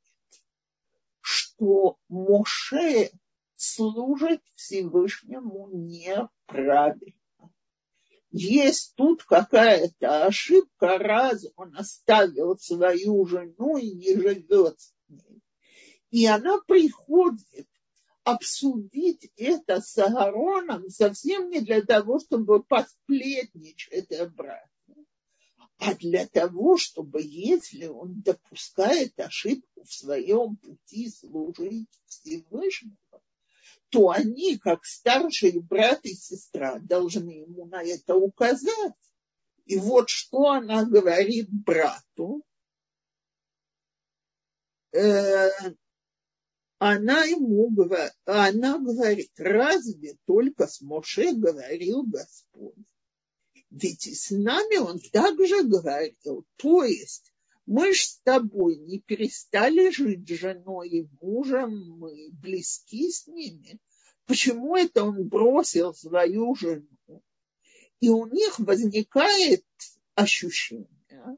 что 1.22 1.98
Моше 2.10 3.12
служит 3.56 4.42
Всевышнему 4.56 5.70
неправильно. 5.72 7.14
Есть 8.32 8.96
тут 8.96 9.24
какая-то 9.24 10.26
ошибка, 10.26 10.98
раз 10.98 11.46
он 11.56 11.76
оставил 11.78 12.58
свою 12.58 13.26
жену 13.26 13.78
и 13.78 13.92
не 13.92 14.16
живет 14.16 14.80
с 14.80 14.94
ней. 15.08 15.42
И 16.12 16.26
она 16.26 16.60
приходит 16.62 17.68
обсудить 18.24 19.32
это 19.38 19.82
с 19.82 19.98
Агароном 20.00 20.90
совсем 20.90 21.50
не 21.50 21.62
для 21.62 21.82
того, 21.82 22.20
чтобы 22.20 22.64
посплетничать 22.64 24.12
обратно, 24.12 25.06
а 25.78 25.94
для 25.94 26.26
того, 26.26 26.78
чтобы, 26.78 27.22
если 27.22 27.86
он 27.86 28.22
допускает 28.22 29.20
ошибку 29.20 29.84
в 29.84 29.94
своем 29.94 30.58
пути 30.58 31.10
служить 31.10 31.90
Всевышнему, 32.08 32.98
то 33.90 34.10
они, 34.10 34.58
как 34.58 34.86
старший 34.86 35.60
брат 35.60 36.06
и 36.06 36.14
сестра, 36.14 36.80
должны 36.80 37.30
ему 37.30 37.66
на 37.66 37.84
это 37.84 38.16
указать. 38.16 38.94
И 39.66 39.78
вот 39.78 40.10
что 40.10 40.50
она 40.50 40.86
говорит 40.86 41.48
брату. 41.50 42.44
Э, 44.92 45.50
она 46.78 47.24
ему 47.24 47.70
говорит, 47.70 48.14
она 48.26 48.78
говорит, 48.78 49.32
разве 49.38 50.18
только 50.26 50.68
с 50.68 50.82
Моше 50.82 51.34
говорил 51.34 52.04
Господь? 52.04 52.76
Ведь 53.72 54.08
и 54.08 54.14
с 54.14 54.30
нами 54.32 54.78
он 54.78 55.00
также 55.12 55.64
говорил. 55.64 56.46
То 56.58 56.84
есть 56.84 57.34
мы 57.66 57.94
ж 57.94 57.98
с 57.98 58.20
тобой 58.22 58.78
не 58.78 59.00
перестали 59.00 59.90
жить 59.90 60.28
женой 60.30 60.90
и 60.90 61.10
мужем, 61.22 61.98
мы 61.98 62.30
близки 62.32 63.10
с 63.12 63.28
ними. 63.28 63.80
Почему 64.28 64.76
это 64.76 65.04
он 65.04 65.28
бросил 65.28 65.94
свою 65.94 66.56
жену? 66.56 67.24
И 68.00 68.10
у 68.10 68.28
них 68.28 68.60
возникает 68.60 69.66
ощущение, 70.14 71.38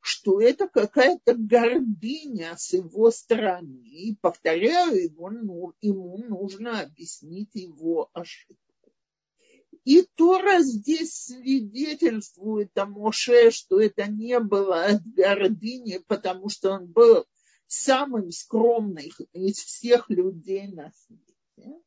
что 0.00 0.40
это 0.40 0.68
какая-то 0.68 1.34
гордыня 1.34 2.56
с 2.56 2.72
его 2.72 3.10
стороны. 3.10 3.82
И, 3.84 4.16
повторяю, 4.16 5.02
его, 5.02 5.74
ему 5.80 6.18
нужно 6.18 6.80
объяснить 6.80 7.54
его 7.54 8.08
ошибку. 8.14 8.65
И 9.86 10.02
Тора 10.16 10.62
здесь 10.62 11.26
свидетельствует 11.26 12.76
о 12.76 12.86
Моше, 12.86 13.52
что 13.52 13.80
это 13.80 14.10
не 14.10 14.40
было 14.40 14.84
от 14.84 15.06
гордыни, 15.14 15.98
потому 16.08 16.48
что 16.48 16.72
он 16.72 16.86
был 16.88 17.24
самым 17.68 18.32
скромным 18.32 19.06
из 19.32 19.58
всех 19.58 20.10
людей 20.10 20.66
на 20.66 20.90
свете. 20.90 21.80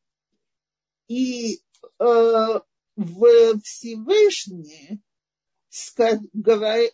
И 1.10 1.56
э, 2.00 2.60
в 2.96 3.60
Всевышний 3.66 5.02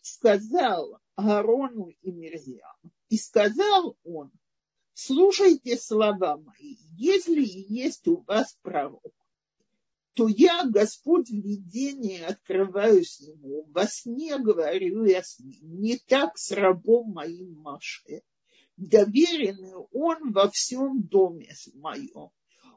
сказал 0.02 1.00
Аарону 1.14 1.90
и 2.02 2.12
Мирьям. 2.12 2.92
И 3.10 3.18
сказал 3.18 3.96
он, 4.04 4.32
слушайте 4.96 5.78
слова 5.78 6.38
мои, 6.38 6.78
если 6.98 7.44
есть 7.44 8.08
у 8.08 8.24
вас 8.24 8.58
пророк, 8.64 9.14
то 10.16 10.30
я, 10.30 10.64
Господь, 10.66 11.30
в 11.30 11.34
видении 11.34 12.22
открываюсь 12.22 13.20
ему, 13.20 13.66
во 13.70 13.86
сне 13.86 14.40
говорю 14.40 15.04
я 15.04 15.22
с 15.22 15.40
ним, 15.40 15.82
не 15.82 15.98
так 15.98 16.38
с 16.38 16.52
рабом 16.52 17.12
моим 17.12 17.60
Маше, 17.60 18.22
доверенный 18.78 19.74
он 19.92 20.32
во 20.32 20.50
всем 20.50 21.04
доме 21.04 21.54
моем. 21.74 22.30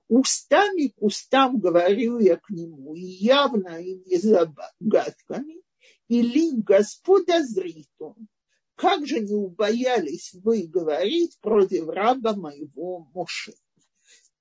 Устами 0.08 0.88
к 0.88 1.00
устам 1.00 1.60
говорю 1.60 2.18
я 2.18 2.38
к 2.38 2.50
нему, 2.50 2.94
и 2.94 3.04
явно 3.04 3.80
и 3.80 4.00
не 4.04 4.16
загадками, 4.16 5.62
или 6.08 6.60
Господа 6.60 7.44
зрит 7.44 7.90
он. 8.00 8.26
Как 8.74 9.06
же 9.06 9.20
не 9.20 9.34
убоялись 9.34 10.34
вы 10.42 10.66
говорить 10.66 11.38
против 11.40 11.88
раба 11.88 12.34
моего 12.34 13.08
Моше? 13.14 13.52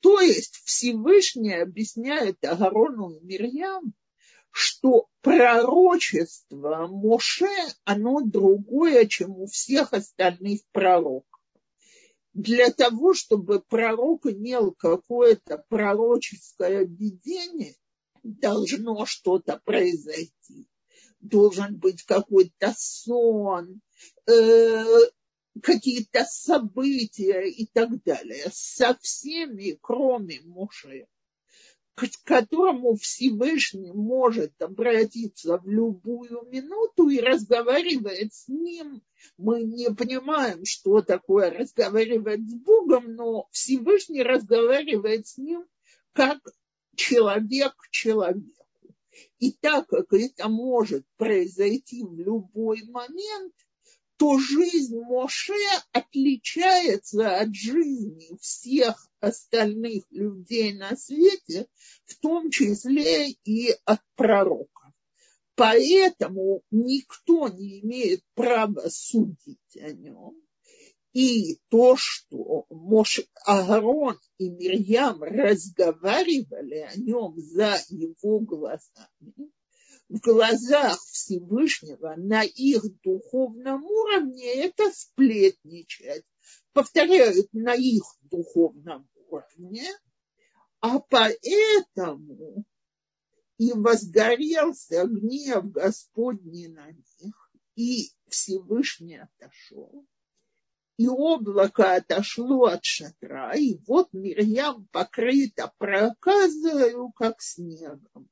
То 0.01 0.21
есть 0.21 0.61
Всевышний 0.65 1.53
объясняет 1.53 2.43
Агарону 2.43 3.19
Мирьям, 3.21 3.93
что 4.51 5.07
пророчество 5.21 6.87
Моше, 6.87 7.49
оно 7.83 8.21
другое, 8.21 9.05
чем 9.05 9.31
у 9.31 9.47
всех 9.47 9.93
остальных 9.93 10.61
пророков. 10.71 11.25
для 12.33 12.69
того, 12.69 13.15
чтобы 13.15 13.61
пророк 13.67 14.27
имел 14.27 14.71
какое-то 14.71 15.65
пророческое 15.69 16.85
видение, 16.85 17.75
должно 18.23 19.05
что-то 19.07 19.59
произойти. 19.65 20.67
Должен 21.19 21.77
быть 21.77 22.03
какой-то 22.03 22.75
сон, 22.77 23.81
э, 24.27 24.85
какие-то 25.61 26.25
события 26.25 27.47
и 27.47 27.65
так 27.65 28.03
далее. 28.03 28.49
Со 28.51 28.97
всеми, 29.01 29.77
кроме 29.81 30.41
Муше 30.41 31.07
к 31.97 32.07
которому 32.25 32.95
Всевышний 32.95 33.91
может 33.91 34.61
обратиться 34.61 35.57
в 35.57 35.67
любую 35.67 36.43
минуту 36.43 37.09
и 37.09 37.19
разговаривает 37.19 38.35
с 38.35 38.47
ним. 38.47 39.01
Мы 39.37 39.63
не 39.63 39.89
понимаем, 39.89 40.63
что 40.63 41.01
такое 41.01 41.49
разговаривать 41.49 42.47
с 42.47 42.53
Богом, 42.53 43.15
но 43.15 43.47
Всевышний 43.49 44.21
разговаривает 44.21 45.25
с 45.25 45.39
ним 45.39 45.65
как 46.13 46.37
человек 46.95 47.73
к 47.75 47.89
человеку. 47.89 48.93
И 49.39 49.53
так 49.53 49.87
как 49.87 50.13
это 50.13 50.49
может 50.49 51.03
произойти 51.17 52.03
в 52.03 52.19
любой 52.19 52.83
момент, 52.83 53.53
то 54.17 54.39
жизнь 54.39 54.99
Моше 54.99 55.53
отличается 55.91 57.37
от 57.37 57.53
жизни 57.53 58.35
всех 58.41 59.07
остальных 59.19 60.03
людей 60.11 60.73
на 60.73 60.95
свете, 60.95 61.67
в 62.05 62.17
том 62.19 62.49
числе 62.49 63.29
и 63.29 63.75
от 63.85 64.01
пророка. 64.15 64.93
Поэтому 65.55 66.61
никто 66.71 67.47
не 67.47 67.81
имеет 67.81 68.21
права 68.33 68.89
судить 68.89 69.77
о 69.77 69.91
нем. 69.91 70.35
И 71.13 71.57
то, 71.69 71.95
что 71.95 72.65
Моше, 72.69 73.25
Аарон 73.45 74.19
и 74.37 74.49
Мирьям 74.49 75.23
разговаривали 75.23 76.87
о 76.91 76.95
нем 76.99 77.33
за 77.39 77.77
его 77.89 78.39
глазами, 78.39 79.51
в 80.09 80.19
глазах 80.19 80.99
Всевышнего 81.11 82.15
на 82.17 82.43
их 82.43 82.83
духовном 83.01 83.83
уровне 83.83 84.53
это 84.53 84.91
сплетничать. 84.91 86.23
Повторяют, 86.73 87.47
на 87.53 87.73
их 87.73 88.03
духовном 88.21 89.09
уровне. 89.29 89.85
А 90.79 90.99
поэтому 90.99 92.63
и 93.57 93.73
возгорелся 93.73 95.05
гнев 95.05 95.71
Господний 95.71 96.67
на 96.67 96.91
них, 96.91 97.51
и 97.75 98.11
Всевышний 98.27 99.17
отошел. 99.17 100.05
И 100.97 101.07
облако 101.07 101.95
отошло 101.95 102.65
от 102.65 102.83
шатра, 102.83 103.53
и 103.55 103.77
вот 103.87 104.13
Мирьям 104.13 104.87
покрыта 104.91 105.73
проказою, 105.77 107.11
как 107.11 107.41
снегом. 107.41 108.29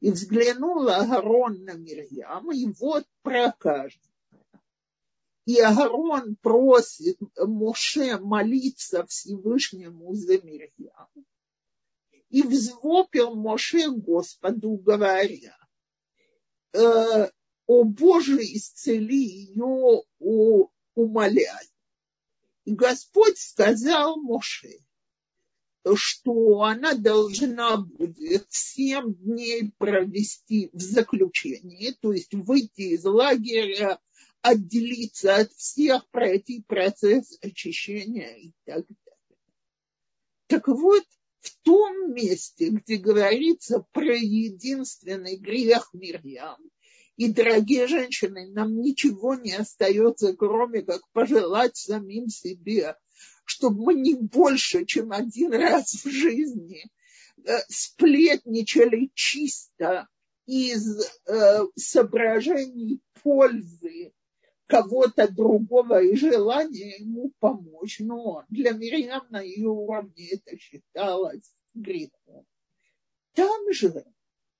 И 0.00 0.10
взглянула 0.10 0.96
Агарон 0.96 1.64
на 1.64 1.74
Мирьям, 1.74 2.50
и 2.52 2.66
вот 2.78 3.06
проказная. 3.22 4.00
И 5.44 5.58
Агарон 5.60 6.36
просит 6.36 7.18
Моше 7.36 8.18
молиться 8.18 9.04
Всевышнему 9.06 10.14
за 10.14 10.40
Мирьям. 10.40 11.08
И 12.30 12.42
взвопил 12.42 13.34
Моше 13.34 13.90
Господу, 13.90 14.76
говоря, 14.76 15.56
«Э, 16.72 17.28
«О 17.66 17.84
Боже, 17.84 18.38
исцели 18.40 19.50
ее, 19.50 20.02
умоляй». 20.94 21.66
И 22.64 22.72
Господь 22.72 23.38
сказал 23.38 24.16
Моше, 24.16 24.78
что 25.94 26.62
она 26.62 26.94
должна 26.94 27.78
будет 27.78 28.46
семь 28.50 29.14
дней 29.14 29.72
провести 29.78 30.70
в 30.72 30.80
заключении, 30.80 31.96
то 32.00 32.12
есть 32.12 32.34
выйти 32.34 32.94
из 32.94 33.04
лагеря, 33.04 33.98
отделиться 34.42 35.36
от 35.36 35.52
всех, 35.52 36.08
пройти 36.10 36.62
процесс 36.66 37.38
очищения 37.42 38.36
и 38.36 38.52
так 38.64 38.86
далее. 38.86 39.38
Так 40.46 40.68
вот, 40.68 41.04
в 41.40 41.56
том 41.62 42.12
месте, 42.12 42.68
где 42.70 42.96
говорится 42.96 43.84
про 43.92 44.16
единственный 44.16 45.36
грех 45.36 45.90
Мирьям, 45.92 46.58
и, 47.20 47.32
дорогие 47.32 47.86
женщины, 47.86 48.50
нам 48.50 48.80
ничего 48.80 49.34
не 49.34 49.52
остается, 49.52 50.34
кроме 50.34 50.82
как 50.82 51.02
пожелать 51.12 51.76
самим 51.76 52.28
себе– 52.28 52.96
чтобы 53.50 53.82
мы 53.82 53.94
не 53.94 54.14
больше, 54.14 54.84
чем 54.84 55.10
один 55.10 55.52
раз 55.52 56.04
в 56.04 56.08
жизни 56.08 56.84
э, 57.44 57.58
сплетничали 57.68 59.10
чисто 59.14 60.06
из 60.46 61.00
э, 61.26 61.66
соображений 61.74 63.00
пользы 63.24 64.12
кого-то 64.66 65.26
другого 65.26 66.00
и 66.00 66.14
желания 66.14 66.98
ему 66.98 67.32
помочь. 67.40 67.98
Но 67.98 68.44
для 68.50 68.70
Мирьям 68.70 69.26
на 69.30 69.40
ее 69.40 69.68
уровне 69.68 70.28
это 70.30 70.56
считалось 70.56 71.52
грехом. 71.74 72.46
Там 73.34 73.72
же 73.72 74.04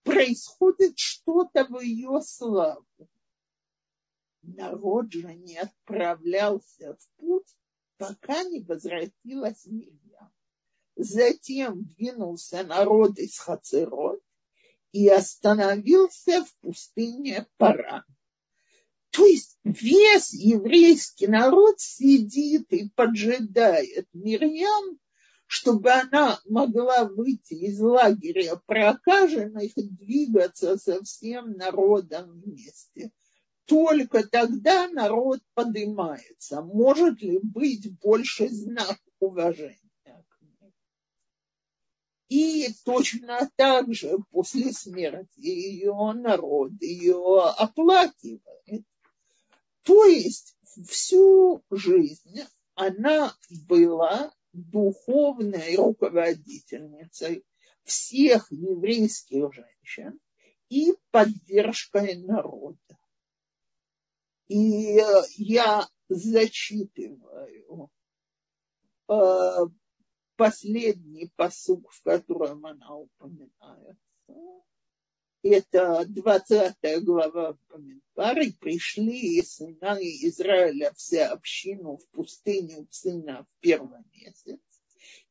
происходит 0.03 0.98
что-то 0.98 1.64
в 1.64 1.80
ее 1.80 2.20
славу. 2.22 2.86
Народ 4.42 5.12
же 5.12 5.34
не 5.34 5.59
отправлялся 5.59 6.94
в 6.94 7.20
путь 7.20 7.57
пока 8.01 8.42
не 8.44 8.61
возвратилась 8.62 9.66
Мирьям. 9.66 10.32
Затем 10.96 11.84
двинулся 11.84 12.64
народ 12.64 13.18
из 13.18 13.38
Хацерот 13.38 14.22
и 14.92 15.07
остановился 15.09 16.44
в 16.44 16.55
пустыне 16.62 17.46
Паран. 17.59 18.05
То 19.11 19.26
есть 19.26 19.59
весь 19.64 20.32
еврейский 20.32 21.26
народ 21.26 21.78
сидит 21.78 22.72
и 22.72 22.88
поджидает 22.88 24.09
Мирьям, 24.14 24.98
чтобы 25.51 25.90
она 25.90 26.40
могла 26.48 27.07
выйти 27.07 27.55
из 27.55 27.80
лагеря 27.80 28.55
прокаженных 28.66 29.76
и 29.76 29.82
двигаться 29.82 30.78
со 30.78 31.03
всем 31.03 31.55
народом 31.55 32.40
вместе 32.40 33.11
только 33.66 34.22
тогда 34.28 34.86
народ 34.88 35.40
поднимается. 35.55 36.62
Может 36.62 37.20
ли 37.22 37.40
быть 37.42 37.98
больше 37.98 38.48
знак 38.48 39.01
уважения? 39.18 40.24
И 42.28 42.68
точно 42.84 43.51
так 43.57 43.92
же 43.92 44.18
после 44.30 44.72
смерти 44.72 45.40
ее 45.40 46.12
народ 46.12 46.70
ее 46.80 47.40
оплакивает. 47.40 48.84
То 49.82 50.05
есть 50.05 50.57
всю 50.88 51.64
жизнь 51.70 52.40
она 52.76 53.34
была 53.66 54.32
духовной 54.53 55.76
руководительницей 55.76 57.44
всех 57.84 58.51
еврейских 58.51 59.53
женщин 59.53 60.20
и 60.68 60.94
поддержкой 61.11 62.16
народа. 62.16 62.98
И 64.48 65.01
я 65.36 65.88
зачитываю 66.09 67.90
э, 69.09 69.66
последний 70.36 71.30
посук, 71.36 71.90
в 71.92 72.03
котором 72.03 72.66
она 72.66 72.96
упоминается. 72.96 73.98
Это 75.43 76.05
20 76.07 77.03
глава 77.03 77.57
Памидбары. 77.68 78.53
Пришли 78.53 79.41
сына 79.41 79.97
Израиля 79.99 80.93
вся 80.95 81.30
общину 81.32 81.97
в 81.97 82.07
пустыню 82.09 82.86
сына 82.91 83.47
в 83.47 83.61
первый 83.61 84.01
месяц. 84.12 84.61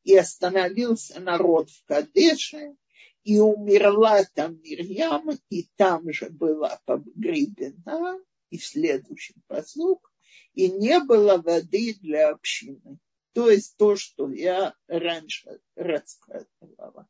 И 0.02 0.16
остановился 0.16 1.20
народ 1.20 1.70
в 1.70 1.84
Кадеше, 1.84 2.74
и 3.22 3.38
умерла 3.38 4.24
там 4.34 4.60
Мирьям, 4.62 5.30
и 5.48 5.68
там 5.76 6.12
же 6.12 6.28
была 6.30 6.80
погребена 6.86 8.18
и 8.50 8.58
в 8.58 8.66
следующем 8.66 9.36
послуг, 9.46 10.12
и 10.54 10.72
не 10.72 10.98
было 10.98 11.36
воды 11.36 11.94
для 12.00 12.30
общины. 12.30 12.98
То 13.32 13.48
есть 13.48 13.76
то, 13.76 13.94
что 13.94 14.28
я 14.32 14.74
раньше 14.88 15.60
рассказывала. 15.76 17.06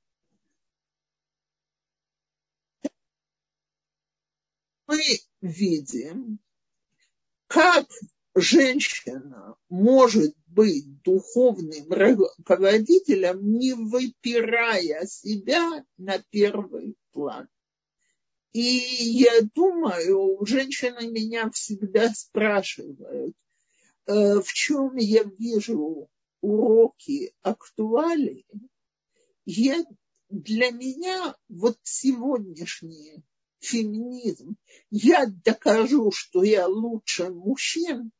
Мы 4.91 5.20
видим, 5.41 6.41
как 7.47 7.86
женщина 8.34 9.55
может 9.68 10.34
быть 10.49 11.01
духовным 11.03 11.86
руководителем, 11.88 13.57
не 13.57 13.72
выпирая 13.74 15.07
себя 15.07 15.84
на 15.97 16.18
первый 16.30 16.97
план. 17.12 17.49
И 18.53 18.61
я 18.61 19.43
думаю, 19.55 20.45
женщины 20.45 21.09
меня 21.09 21.49
всегда 21.53 22.12
спрашивают, 22.12 23.36
э, 24.07 24.41
в 24.41 24.53
чем 24.53 24.97
я 24.97 25.22
вижу 25.22 26.11
уроки 26.41 27.32
актуали, 27.43 28.45
я, 29.45 29.84
для 30.30 30.72
меня 30.72 31.36
вот 31.49 31.78
сегодняшний 31.84 33.22
феминизм, 33.61 34.57
я 34.91 35.27
докажу, 35.27 36.11
что 36.11 36.43
я 36.43 36.67
лучше 36.67 37.31
мужчин, 37.31 38.11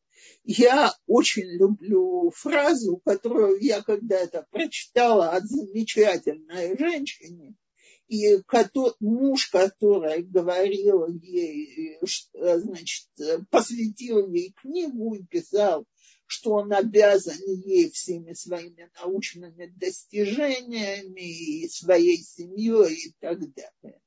я 0.45 0.95
очень 1.07 1.47
люблю 1.47 2.31
фразу, 2.35 3.01
которую 3.05 3.61
я 3.61 3.83
когда-то 3.83 4.47
прочитала 4.51 5.31
от 5.31 5.45
замечательной 5.45 6.79
женщины, 6.79 7.55
и 8.09 8.39
муж, 8.99 9.51
который 9.51 10.23
говорил 10.23 11.07
ей, 11.07 11.99
значит, 12.03 13.07
посвятил 13.51 14.29
ей 14.33 14.53
книгу 14.61 15.15
и 15.15 15.23
писал, 15.23 15.87
что 16.27 16.55
он 16.55 16.73
обязан 16.73 17.39
ей 17.47 17.91
всеми 17.91 18.33
своими 18.35 18.91
научными 19.01 19.67
достижениями 19.77 21.63
и 21.63 21.69
своей 21.69 22.19
семьей 22.19 22.95
и 22.95 23.15
так 23.21 23.39
далее. 23.55 24.01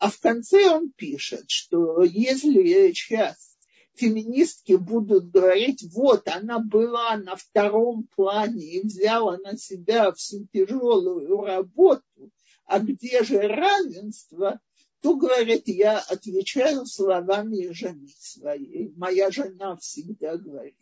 А 0.00 0.08
в 0.08 0.18
конце 0.18 0.70
он 0.70 0.90
пишет, 0.92 1.50
что 1.50 2.02
если 2.02 2.92
сейчас 2.94 3.58
феминистки 3.92 4.76
будут 4.76 5.30
говорить, 5.30 5.84
вот 5.92 6.26
она 6.26 6.58
была 6.58 7.18
на 7.18 7.36
втором 7.36 8.04
плане 8.16 8.64
и 8.64 8.80
взяла 8.80 9.36
на 9.36 9.58
себя 9.58 10.10
всю 10.12 10.46
тяжелую 10.54 11.42
работу, 11.42 12.32
а 12.64 12.78
где 12.78 13.22
же 13.24 13.40
равенство, 13.40 14.58
то, 15.02 15.16
говорит, 15.16 15.64
я 15.68 15.98
отвечаю 15.98 16.86
словами 16.86 17.70
жены 17.72 18.08
своей. 18.18 18.94
Моя 18.96 19.30
жена 19.30 19.76
всегда 19.76 20.38
говорит, 20.38 20.78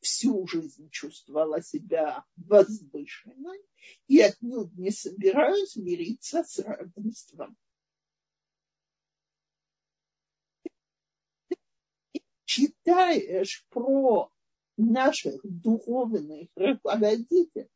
всю 0.00 0.46
жизнь 0.46 0.90
чувствовала 0.90 1.62
себя 1.62 2.26
возвышенной 2.36 3.62
и 4.06 4.20
отнюдь 4.20 4.76
не 4.76 4.90
собираюсь 4.90 5.76
мириться 5.76 6.44
с 6.44 6.58
равенством. 6.58 7.56
Читаешь 12.50 13.64
про 13.70 14.28
наших 14.76 15.40
духовных 15.44 16.48
руководителей, 16.56 17.68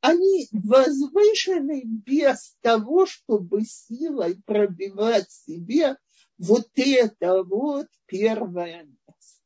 они 0.00 0.48
возвышены 0.52 1.82
без 1.84 2.56
того, 2.62 3.04
чтобы 3.04 3.64
силой 3.64 4.40
пробивать 4.46 5.30
себе 5.30 5.98
вот 6.38 6.70
это 6.76 7.44
вот 7.44 7.88
первое 8.06 8.84
место. 8.84 9.44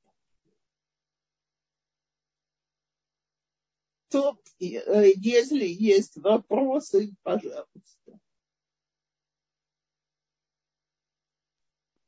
То, 4.09 4.39
э, 4.61 5.13
если 5.17 5.67
есть 5.67 6.17
вопросы, 6.17 7.13
пожалуйста. 7.25 8.06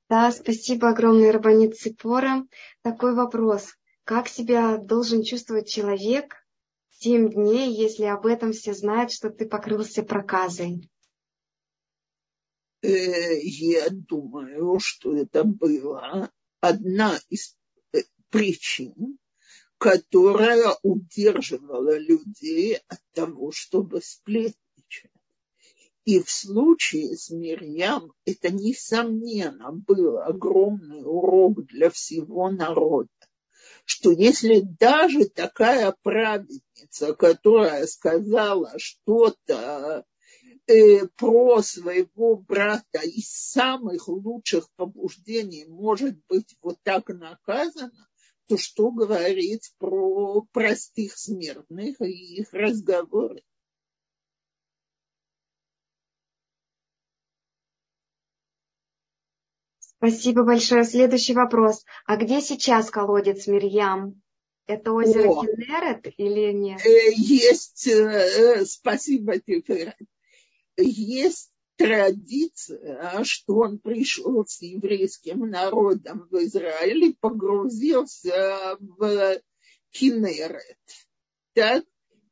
Да, 0.09 0.32
спасибо 0.32 0.88
огромное, 0.88 1.32
Рабанит 1.32 1.76
Ципора. 1.76 2.46
Такой 2.82 3.14
вопрос. 3.14 3.74
Как 4.04 4.26
себя 4.28 4.78
должен 4.78 5.22
чувствовать 5.22 5.68
человек 5.68 6.34
семь 6.88 7.30
дней, 7.30 7.74
если 7.74 8.04
об 8.04 8.24
этом 8.24 8.52
все 8.52 8.72
знают, 8.72 9.12
что 9.12 9.28
ты 9.28 9.46
покрылся 9.46 10.02
проказой? 10.02 10.88
Э, 12.80 13.38
я 13.40 13.88
думаю, 13.90 14.78
что 14.80 15.14
это 15.14 15.44
была 15.44 16.30
одна 16.61 17.18
из 17.28 17.56
э, 17.92 17.98
причин, 18.30 19.18
которая 19.76 20.74
удерживала 20.82 21.98
людей 21.98 22.78
от 22.88 23.00
того, 23.12 23.52
чтобы 23.52 24.00
сплетничать. 24.00 24.56
И 26.09 26.22
в 26.22 26.30
случае 26.30 27.18
с 27.18 27.28
Мирьям 27.28 28.14
это, 28.24 28.50
несомненно, 28.50 29.72
был 29.72 30.16
огромный 30.16 31.02
урок 31.04 31.66
для 31.66 31.90
всего 31.90 32.50
народа, 32.50 33.11
что 33.84 34.11
если 34.12 34.61
даже 34.61 35.28
такая 35.28 35.94
праведница, 36.02 37.12
которая 37.12 37.86
сказала 37.86 38.72
что-то 38.78 40.06
э, 40.66 41.06
про 41.09 41.61
своего 41.61 42.36
брата 42.36 43.02
из 43.04 43.28
самых 43.28 44.09
лучших 44.09 44.70
побуждений 44.76 45.66
может 45.66 46.16
быть 46.26 46.56
вот 46.62 46.78
так 46.84 47.09
наказана, 47.09 48.09
то 48.46 48.56
что 48.56 48.90
говорить 48.92 49.74
про 49.76 50.40
простых 50.52 51.18
смертных 51.18 52.00
и 52.00 52.40
их 52.40 52.54
разговоры? 52.54 53.42
Спасибо 59.99 60.44
большое. 60.44 60.84
Следующий 60.84 61.34
вопрос. 61.34 61.84
А 62.07 62.16
где 62.16 62.40
сейчас 62.40 62.90
колодец 62.90 63.46
Мирьям? 63.46 64.22
Это 64.66 64.92
озеро 64.92 65.30
О, 65.30 65.44
или 66.18 66.53
нет? 66.53 66.84
Э, 66.84 67.12
есть, 67.14 67.86
э, 67.88 68.64
спасибо 68.66 69.38
тебе. 69.40 69.96
Есть 70.76 71.51
традиция, 71.76 73.24
что 73.24 73.57
он 73.57 73.78
пришел 73.78 74.44
с 74.46 74.61
еврейским 74.61 75.49
народом 75.49 76.28
в 76.30 76.36
Израиль 76.44 77.05
и 77.05 77.16
погрузился 77.18 78.76
в 78.78 79.40
Кинерет. 79.90 80.78
Так? 81.55 81.84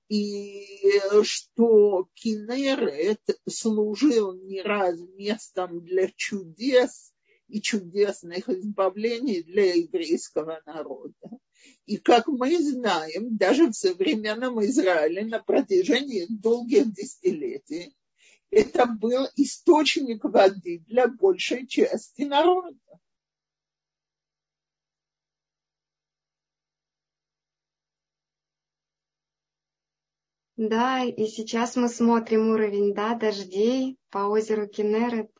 И 0.09 1.01
что 1.23 2.09
Кинерет 2.15 3.23
служил 3.49 4.35
не 4.35 4.63
раз 4.63 5.01
местом 5.17 5.85
для 5.85 6.09
чудес, 6.15 7.13
и 7.49 7.61
чудесных 7.61 8.49
избавлений 8.49 9.43
для 9.43 9.75
еврейского 9.75 10.61
народа. 10.67 11.15
И 11.87 11.97
как 11.97 12.27
мы 12.27 12.59
знаем, 12.59 13.37
даже 13.37 13.69
в 13.69 13.73
современном 13.75 14.65
Израиле 14.65 15.25
на 15.25 15.41
протяжении 15.41 16.27
долгих 16.29 16.93
десятилетий 16.93 17.95
это 18.51 18.87
был 18.87 19.27
источник 19.37 20.25
воды 20.25 20.85
для 20.87 21.09
большей 21.09 21.67
части 21.67 22.23
народа. 22.23 22.79
Да, 30.57 31.05
и 31.05 31.27
сейчас 31.27 31.77
мы 31.77 31.89
смотрим 31.91 32.49
уровень 32.49 32.95
да, 32.95 33.15
дождей 33.15 33.99
по 34.11 34.21
озеру 34.21 34.67
Кенерет. 34.67 35.31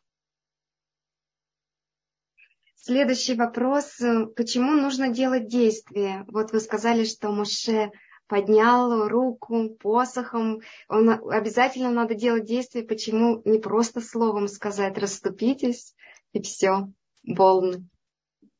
Следующий 2.87 3.35
вопрос. 3.35 3.97
Почему 4.37 4.71
нужно 4.71 5.09
делать 5.09 5.49
действия? 5.49 6.23
Вот 6.29 6.53
вы 6.53 6.61
сказали, 6.61 7.03
что 7.03 7.33
Моше 7.33 7.91
поднял 8.27 9.09
руку 9.09 9.71
посохом. 9.71 10.61
Он, 10.87 11.09
обязательно 11.09 11.91
надо 11.91 12.15
делать 12.15 12.45
действия. 12.45 12.83
Почему 12.83 13.41
не 13.43 13.59
просто 13.59 13.99
словом 13.99 14.47
сказать 14.47 14.97
«расступитесь» 14.97 15.95
и 16.31 16.41
все, 16.41 16.87
волны? 17.25 17.89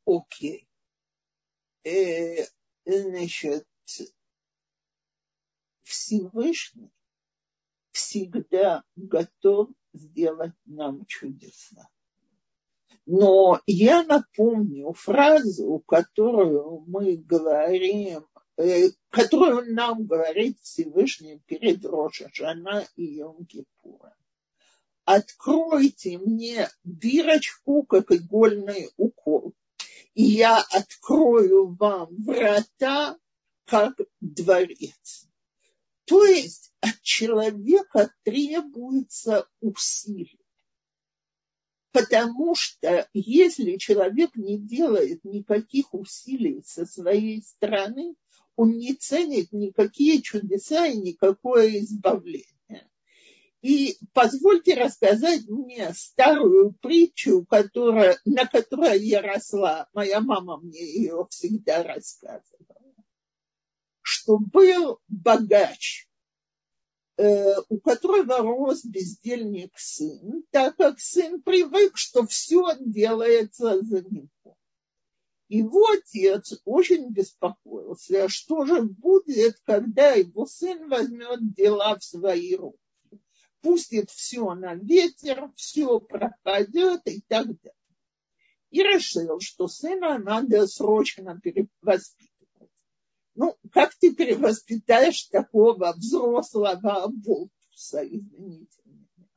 Окей. 0.05 0.67
Okay. 1.85 1.89
Э, 1.89 2.47
значит, 2.83 3.65
Всевышний 5.83 6.91
всегда 7.91 8.83
готов 8.97 9.69
сделать 9.93 10.51
нам 10.65 11.05
чудеса. 11.05 11.87
Но 13.09 13.61
я 13.67 14.03
напомню 14.03 14.91
фразу, 14.91 15.81
которую 15.87 16.83
мы 16.87 17.15
говорим, 17.15 18.27
э, 18.57 18.89
которую 19.09 19.73
нам 19.73 20.05
говорит 20.05 20.59
Всевышний 20.59 21.41
перед 21.45 21.85
Рошашана 21.85 22.85
и 22.97 23.21
Йом-Кипуром. 23.21 24.11
Откройте 25.05 26.17
мне 26.17 26.67
дырочку, 26.83 27.83
как 27.83 28.11
игольный 28.11 28.89
укол, 28.97 29.53
и 30.13 30.23
я 30.23 30.61
открою 30.69 31.77
вам 31.79 32.09
врата, 32.11 33.17
как 33.63 33.93
дворец. 34.19 35.29
То 36.03 36.25
есть 36.25 36.73
от 36.81 37.01
человека 37.03 38.13
требуется 38.23 39.47
усилие. 39.61 40.46
Потому 41.91 42.53
что 42.55 43.07
если 43.13 43.77
человек 43.77 44.35
не 44.35 44.59
делает 44.59 45.23
никаких 45.23 45.93
усилий 45.93 46.61
со 46.65 46.85
своей 46.85 47.41
стороны, 47.41 48.15
он 48.55 48.77
не 48.77 48.93
ценит 48.93 49.51
никакие 49.51 50.21
чудеса 50.21 50.87
и 50.87 50.97
никакое 50.97 51.79
избавление. 51.79 52.57
И 53.61 53.97
позвольте 54.13 54.75
рассказать 54.75 55.47
мне 55.47 55.91
старую 55.93 56.73
притчу, 56.73 57.45
которая, 57.45 58.19
на 58.25 58.45
которой 58.45 59.03
я 59.03 59.21
росла. 59.21 59.89
Моя 59.93 60.21
мама 60.21 60.57
мне 60.57 60.79
ее 60.79 61.25
всегда 61.29 61.83
рассказывала. 61.83 62.65
что 64.01 64.37
был 64.37 64.99
богач, 65.09 66.06
у 67.17 67.79
которого 67.79 68.37
рос 68.37 68.85
бездельник 68.85 69.71
сын, 69.77 70.43
так 70.51 70.75
как 70.77 70.99
сын 70.99 71.41
привык, 71.41 71.97
что 71.97 72.25
все 72.27 72.75
делается 72.79 73.81
за 73.81 74.03
него. 74.03 74.55
Его 75.49 75.87
отец 75.87 76.59
очень 76.65 77.09
беспокоился, 77.09 78.27
что 78.27 78.65
же 78.65 78.83
будет, 78.83 79.57
когда 79.63 80.11
его 80.11 80.45
сын 80.45 80.89
возьмет 80.89 81.53
дела 81.53 81.97
в 81.97 82.03
свои 82.03 82.55
руки. 82.55 82.77
Пустит 83.61 84.11
все 84.11 84.53
на 84.53 84.75
ветер, 84.75 85.49
все 85.55 85.99
пропадет 85.99 87.01
и 87.05 87.21
так 87.21 87.45
далее. 87.45 87.73
И 88.69 88.83
решил, 88.83 89.39
что 89.39 89.67
сына 89.67 90.19
надо 90.19 90.67
срочно 90.67 91.39
перевоспитывать. 91.41 92.26
Ну, 93.37 93.55
как 93.71 93.93
ты 93.93 94.15
перевоспитаешь 94.15 95.25
такого 95.25 95.93
взрослого 95.95 97.07
болтуса, 97.07 98.03
извините 98.03 98.81
меня? 98.83 99.29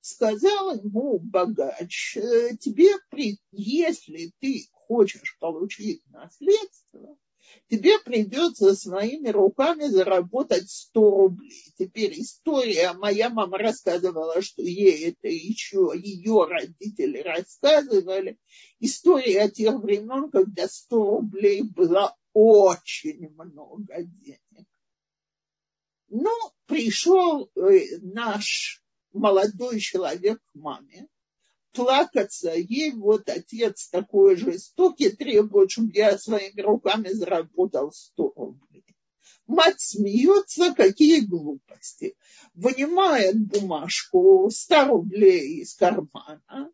Сказал 0.00 0.74
ему 0.74 1.20
богач, 1.20 2.16
«Э, 2.16 2.56
тебе, 2.56 2.90
при... 3.10 3.38
если 3.52 4.32
ты 4.40 4.66
хочешь 4.72 5.38
получить 5.38 6.02
наследство, 6.10 7.16
тебе 7.70 8.00
придется 8.00 8.74
своими 8.74 9.28
руками 9.28 9.84
заработать 9.84 10.68
100 10.68 11.00
рублей. 11.00 11.72
Теперь 11.78 12.20
история, 12.20 12.94
моя 12.94 13.30
мама 13.30 13.58
рассказывала, 13.58 14.42
что 14.42 14.62
ей 14.62 15.10
это 15.10 15.28
еще 15.28 15.92
ее 15.94 16.46
родители 16.46 17.18
рассказывали. 17.18 18.38
История 18.80 19.48
тех 19.48 19.80
времен, 19.80 20.32
когда 20.32 20.66
100 20.66 20.96
рублей 20.96 21.62
было 21.62 22.16
очень 22.34 23.30
много 23.30 24.02
денег. 24.02 24.68
Но 26.08 26.30
пришел 26.66 27.50
э, 27.56 27.98
наш 28.02 28.82
молодой 29.12 29.80
человек 29.80 30.40
к 30.52 30.54
маме 30.54 31.08
плакаться, 31.74 32.52
ей 32.52 32.92
вот 32.92 33.28
отец 33.28 33.88
такой 33.88 34.36
жестокий, 34.36 35.10
требует, 35.10 35.70
чтобы 35.70 35.90
я 35.92 36.16
своими 36.16 36.60
руками 36.60 37.08
заработал 37.08 37.92
100 37.92 38.32
рублей. 38.36 38.84
Мать 39.46 39.80
смеется, 39.80 40.72
какие 40.74 41.20
глупости. 41.20 42.16
Вынимает 42.54 43.38
бумажку 43.38 44.48
100 44.50 44.84
рублей 44.86 45.60
из 45.62 45.74
кармана, 45.74 46.70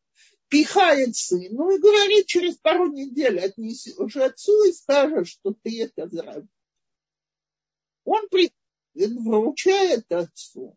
пихает 0.50 1.16
сыну 1.16 1.70
и 1.70 1.78
говорит, 1.78 2.26
через 2.26 2.56
пару 2.56 2.92
недель 2.92 3.38
отнесешь 3.38 4.16
отцу 4.16 4.64
и 4.64 4.72
скажешь, 4.72 5.30
что 5.30 5.54
ты 5.62 5.84
это 5.84 6.08
заработал. 6.08 6.48
Он 8.04 8.28
приходит, 8.28 9.20
вручает 9.22 10.10
отцу. 10.12 10.76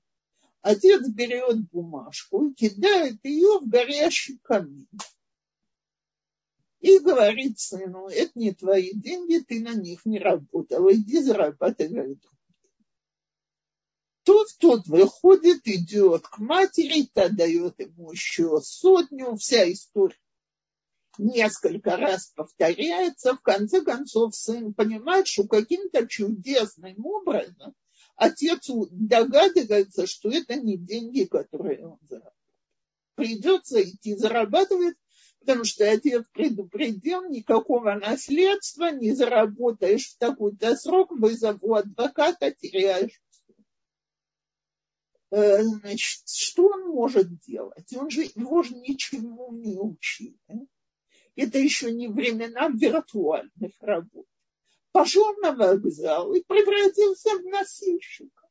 Отец 0.61 1.07
берет 1.09 1.69
бумажку 1.71 2.45
и 2.45 2.53
кидает 2.53 3.17
ее 3.23 3.59
в 3.59 3.67
горящий 3.67 4.37
камин. 4.43 4.87
И 6.79 6.99
говорит 6.99 7.59
сыну, 7.59 8.07
это 8.07 8.31
не 8.35 8.53
твои 8.53 8.93
деньги, 8.93 9.39
ты 9.39 9.61
на 9.61 9.73
них 9.73 10.05
не 10.05 10.19
работал, 10.19 10.91
иди 10.91 11.19
зарабатывай 11.19 12.19
Тут 14.23 14.47
тот 14.59 14.87
выходит, 14.87 15.67
идет 15.67 16.27
к 16.27 16.37
матери, 16.37 17.09
та 17.13 17.29
дает 17.29 17.79
ему 17.79 18.11
еще 18.11 18.59
сотню, 18.61 19.35
вся 19.35 19.71
история 19.71 20.15
несколько 21.17 21.97
раз 21.97 22.31
повторяется, 22.35 23.35
в 23.35 23.41
конце 23.41 23.81
концов 23.81 24.35
сын 24.35 24.73
понимает, 24.73 25.27
что 25.27 25.47
каким-то 25.47 26.07
чудесным 26.07 27.05
образом 27.05 27.75
отец 28.15 28.69
догадывается, 28.91 30.07
что 30.07 30.29
это 30.29 30.55
не 30.55 30.77
деньги, 30.77 31.25
которые 31.25 31.87
он 31.87 31.99
зарабатывает. 32.01 32.33
Придется 33.15 33.83
идти 33.83 34.15
зарабатывать, 34.15 34.95
потому 35.39 35.65
что 35.65 35.89
отец 35.89 36.25
предупредил, 36.33 37.29
никакого 37.29 37.93
наследства 37.93 38.91
не 38.91 39.13
заработаешь 39.13 40.13
в 40.13 40.17
такой-то 40.17 40.75
срок, 40.75 41.11
вызову 41.11 41.75
адвоката, 41.75 42.51
теряешь 42.51 43.21
Значит, 45.35 46.27
что 46.27 46.67
он 46.67 46.89
может 46.89 47.39
делать? 47.39 47.91
Он 47.95 48.09
же, 48.09 48.21
его 48.21 48.61
же 48.61 48.75
ничему 48.75 49.51
не 49.51 49.79
учили. 49.79 50.37
Это 51.35 51.57
еще 51.57 51.91
не 51.91 52.07
времена 52.07 52.67
виртуальных 52.69 53.73
работ 53.79 54.27
пошел 54.93 55.35
на 55.41 55.51
вокзал 55.51 56.33
и 56.33 56.43
превратился 56.43 57.29
в 57.39 57.45
носильщика. 57.45 58.47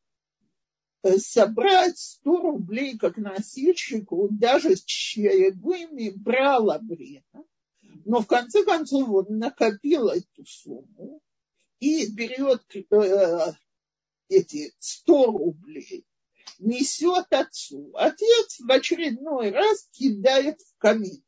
Э, 1.04 1.16
собрать 1.16 1.98
100 1.98 2.36
рублей 2.36 2.98
как 2.98 3.16
носильщику 3.16 4.28
даже 4.30 4.76
с 4.76 4.84
чаевыми 4.84 6.10
брало 6.10 6.78
время. 6.82 7.24
Но 8.04 8.20
в 8.20 8.26
конце 8.26 8.64
концов 8.64 9.08
он 9.08 9.38
накопил 9.38 10.08
эту 10.08 10.44
сумму 10.44 11.22
и 11.78 12.10
берет 12.12 12.62
э, 12.74 13.52
эти 14.28 14.74
100 14.78 15.26
рублей, 15.26 16.04
несет 16.62 17.26
отцу. 17.30 17.92
Отец 17.94 18.60
в 18.60 18.70
очередной 18.70 19.50
раз 19.50 19.88
кидает 19.92 20.60
в 20.60 20.78
камин. 20.78 21.22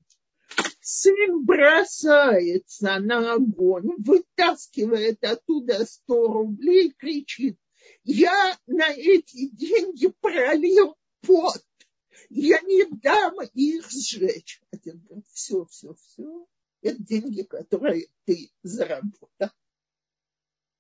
Сын 0.80 1.44
бросается 1.44 2.98
на 3.00 3.34
огонь, 3.34 3.90
вытаскивает 3.98 5.24
оттуда 5.24 5.84
100 5.84 6.26
рублей, 6.28 6.92
кричит, 6.92 7.58
я 8.04 8.56
на 8.66 8.90
эти 8.90 9.48
деньги 9.48 10.08
пролил 10.20 10.96
пот, 11.22 11.64
я 12.28 12.60
не 12.60 12.84
дам 13.00 13.34
их 13.54 13.90
сжечь. 13.90 14.62
Отец 14.70 14.96
говорит, 14.96 15.26
все, 15.32 15.64
все, 15.66 15.94
все, 15.94 16.46
это 16.82 17.02
деньги, 17.02 17.42
которые 17.42 18.08
ты 18.24 18.52
заработал. 18.62 19.30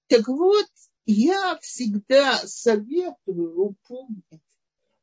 Так 0.06 0.28
вот, 0.28 0.68
я 1.06 1.58
всегда 1.60 2.36
советую 2.46 3.76
помнить, 3.86 4.43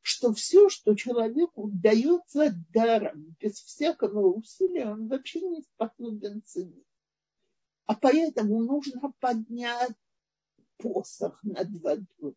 что 0.02 0.32
все, 0.34 0.68
что 0.68 0.94
человеку 0.94 1.70
дается 1.72 2.52
даром, 2.72 3.36
без 3.40 3.54
всякого 3.54 4.32
усилия, 4.34 4.90
он 4.90 5.08
вообще 5.08 5.40
не 5.40 5.62
способен 5.62 6.42
ценить. 6.44 6.86
А 7.86 7.94
поэтому 7.94 8.62
нужно 8.62 9.12
поднять 9.20 9.94
посох 10.76 11.42
над 11.44 11.68
водой. 11.80 12.36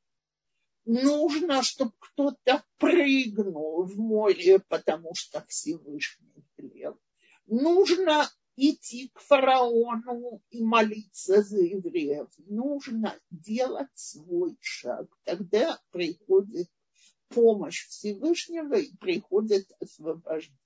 Нужно, 0.86 1.64
чтобы 1.64 1.94
кто-то 1.98 2.64
прыгнул 2.78 3.84
в 3.84 3.98
море, 3.98 4.60
потому 4.60 5.16
что 5.16 5.44
Всевышний 5.48 6.46
велел. 6.58 7.00
Нужно 7.48 8.30
идти 8.56 9.10
к 9.14 9.20
фараону 9.20 10.42
и 10.52 10.64
молиться 10.64 11.42
за 11.42 11.58
евреев. 11.58 12.28
Нужно 12.38 13.20
делать 13.32 13.90
свой 13.96 14.56
шаг. 14.62 15.08
Тогда 15.24 15.80
приходит 15.92 16.70
помощь 17.30 17.88
Всевышнего 17.88 18.76
и 18.76 18.96
приходит 18.98 19.68
освобождение. 19.80 20.66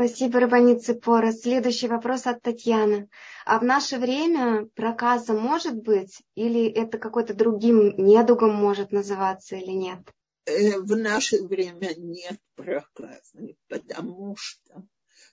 Спасибо, 0.00 0.40
Рабаница 0.40 0.94
Пора. 0.94 1.30
Следующий 1.30 1.86
вопрос 1.86 2.26
от 2.26 2.40
Татьяны. 2.40 3.10
А 3.44 3.58
в 3.58 3.64
наше 3.64 3.98
время 3.98 4.66
проказа 4.74 5.34
может 5.34 5.74
быть 5.74 6.22
или 6.34 6.66
это 6.70 6.96
какой-то 6.96 7.34
другим 7.34 7.94
недугом 7.98 8.54
может 8.54 8.92
называться 8.92 9.56
или 9.56 9.72
нет? 9.72 9.98
Э, 10.46 10.78
в 10.78 10.96
наше 10.96 11.42
время 11.42 11.92
нет 11.98 12.38
проказа, 12.54 13.54
потому 13.68 14.36
что 14.38 14.82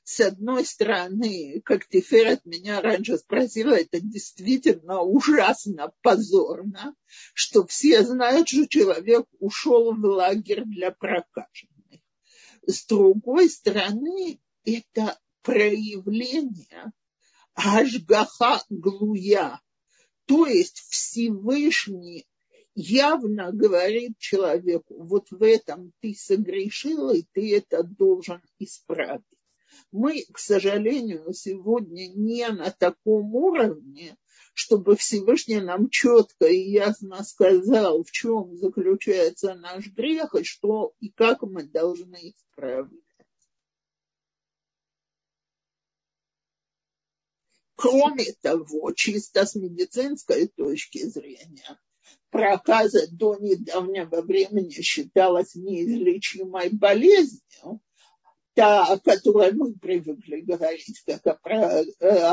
с 0.10 0.22
одной 0.22 0.64
стороны, 0.64 1.62
как 1.66 1.86
Тиферет 1.86 2.46
меня 2.46 2.80
раньше 2.80 3.18
спросила, 3.18 3.74
это 3.74 4.00
действительно 4.00 5.02
ужасно 5.02 5.92
позорно, 6.02 6.96
что 7.34 7.68
все 7.68 8.04
знают, 8.04 8.48
что 8.48 8.70
человек 8.70 9.26
ушел 9.40 9.94
в 9.94 10.06
лагерь 10.06 10.64
для 10.64 10.92
прокаженных. 10.92 12.00
С 12.66 12.86
другой 12.86 13.50
стороны, 13.50 14.40
это 14.64 15.20
проявление 15.42 16.94
Ашгаха 17.54 18.64
Глуя, 18.70 19.60
то 20.26 20.46
есть 20.48 20.86
Всевышний 20.90 22.26
явно 22.76 23.52
говорит 23.52 24.18
человеку, 24.20 25.04
вот 25.04 25.32
в 25.32 25.44
этом 25.44 25.92
ты 26.00 26.16
согрешил, 26.16 27.10
и 27.10 27.24
ты 27.34 27.58
это 27.58 27.84
должен 27.84 28.42
исправить 28.58 29.37
мы, 29.92 30.24
к 30.32 30.40
сожалению, 30.40 31.34
сегодня 31.34 32.08
не 32.08 32.48
на 32.50 32.72
таком 32.72 33.34
уровне, 33.36 34.18
чтобы 34.54 34.96
Всевышний 34.96 35.60
нам 35.60 35.90
четко 35.90 36.48
и 36.48 36.70
ясно 36.72 37.24
сказал, 37.24 38.04
в 38.04 38.12
чем 38.12 38.56
заключается 38.58 39.54
наш 39.56 39.88
грех 39.88 40.36
и 40.36 40.44
что 40.44 40.94
и 41.00 41.10
как 41.10 41.44
мы 41.44 41.64
должны 41.64 42.32
исправить. 42.32 43.04
Кроме 47.76 48.26
того, 48.42 48.92
чисто 48.94 49.46
с 49.46 49.54
медицинской 49.54 50.48
точки 50.48 51.06
зрения, 51.06 51.80
проказа 52.32 53.08
до 53.12 53.36
недавнего 53.36 54.22
времени 54.24 54.82
считалась 54.82 55.54
неизлечимой 55.54 56.70
болезнью, 56.72 57.80
та, 58.58 58.86
о 58.86 58.98
которой 58.98 59.54
мы 59.54 59.76
привыкли 59.76 60.42
говорить, 60.42 61.04
как 61.06 61.28
о, 61.28 61.36
про, 61.36 61.82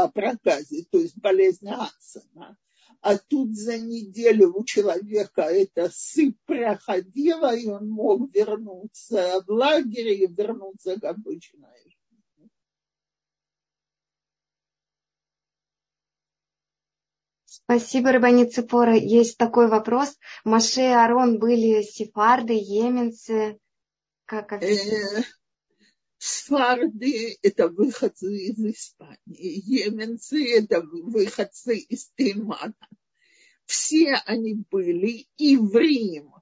о 0.04 0.08
проказе, 0.08 0.86
то 0.90 0.98
есть 0.98 1.18
болезнь 1.18 1.68
Ансена. 1.68 2.56
А 3.02 3.18
тут 3.18 3.54
за 3.54 3.76
неделю 3.76 4.54
у 4.56 4.64
человека 4.64 5.42
эта 5.42 5.90
сыпь 5.92 6.38
проходила, 6.46 7.54
и 7.54 7.66
он 7.66 7.90
мог 7.90 8.34
вернуться 8.34 9.44
в 9.46 9.50
лагерь 9.50 10.22
и 10.22 10.26
вернуться 10.26 10.98
к 10.98 11.04
обычной 11.04 11.68
жизни. 11.84 12.50
Спасибо, 17.44 18.12
Рабани 18.12 18.46
Цепора. 18.46 18.96
Есть 18.96 19.36
такой 19.36 19.68
вопрос. 19.68 20.16
Маше 20.44 20.80
и 20.80 20.84
Арон 20.84 21.38
были 21.38 21.82
сефарды, 21.82 22.54
еменцы. 22.54 23.58
Как, 24.24 24.48
как... 24.48 24.62
Сфарды– 26.26 27.36
это 27.42 27.68
выходцы 27.68 28.34
из 28.34 28.58
Испании, 28.58 29.60
еменцы– 29.86 30.42
это 30.56 30.80
выходцы 30.80 31.76
из 31.76 32.10
Теймана. 32.16 32.88
Все 33.66 34.14
они 34.24 34.54
были 34.70 35.28
иврим, 35.36 36.32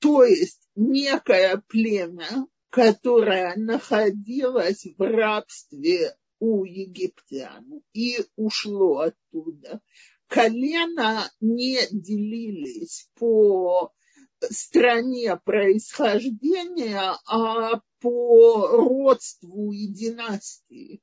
то 0.00 0.24
есть 0.24 0.68
некое 0.74 1.62
племя, 1.68 2.48
которое 2.68 3.54
находилось 3.54 4.84
в 4.98 5.00
рабстве 5.00 6.16
у 6.40 6.64
египтян 6.64 7.84
и 7.92 8.24
ушло 8.34 9.02
оттуда. 9.02 9.82
Колена 10.26 11.30
не 11.38 11.78
делились 11.92 13.08
по 13.14 13.92
стране 14.50 15.36
происхождения, 15.44 17.16
а 17.26 17.80
по 18.00 18.66
родству 18.68 19.72
и 19.72 19.86
династии. 19.86 21.00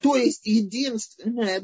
То 0.00 0.14
есть 0.14 0.46
единственное 0.46 1.60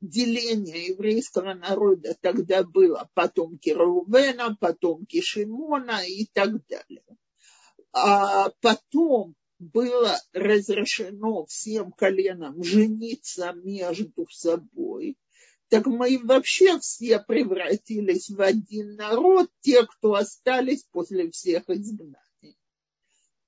деление 0.00 0.86
еврейского 0.88 1.54
народа 1.54 2.16
тогда 2.20 2.64
было 2.64 3.08
потомки 3.14 3.70
Рувена, 3.70 4.56
потомки 4.58 5.20
Шимона 5.20 6.00
и 6.04 6.26
так 6.32 6.66
далее. 6.66 7.04
А 7.92 8.50
потом 8.60 9.36
было 9.60 10.18
разрешено 10.32 11.46
всем 11.46 11.92
коленам 11.92 12.64
жениться 12.64 13.52
между 13.52 14.26
собой 14.28 15.16
так 15.72 15.86
мы 15.86 16.20
вообще 16.22 16.78
все 16.80 17.18
превратились 17.18 18.28
в 18.28 18.42
один 18.42 18.94
народ, 18.94 19.48
те, 19.62 19.86
кто 19.86 20.12
остались 20.12 20.84
после 20.92 21.30
всех 21.30 21.70
изгнаний. 21.70 22.58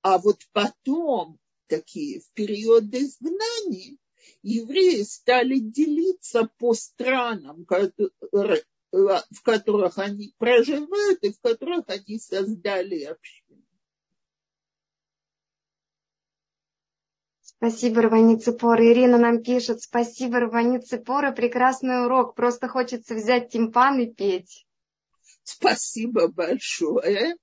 А 0.01 0.17
вот 0.17 0.39
потом, 0.53 1.39
такие 1.67 2.21
в 2.21 2.31
период 2.33 2.85
изгнаний, 2.85 3.99
евреи 4.43 5.03
стали 5.03 5.59
делиться 5.59 6.49
по 6.57 6.73
странам, 6.73 7.67
в 7.67 9.43
которых 9.43 9.99
они 9.99 10.35
проживают 10.39 11.23
и 11.25 11.31
в 11.31 11.39
которых 11.43 11.85
они 11.89 12.19
создали 12.19 13.03
общину. 13.03 13.44
Спасибо, 17.59 18.03
Рвани 18.03 18.39
Цепора. 18.39 18.85
Ирина 18.93 19.19
нам 19.19 19.43
пишет, 19.43 19.81
спасибо, 19.81 20.41
Рвани 20.41 20.79
Цепора, 20.79 21.33
прекрасный 21.33 22.05
урок. 22.05 22.35
Просто 22.35 22.69
хочется 22.69 23.15
взять 23.15 23.51
тимпан 23.51 24.01
и 24.01 24.07
петь. 24.07 24.67
Спасибо 25.45 26.29
большое. 26.29 27.37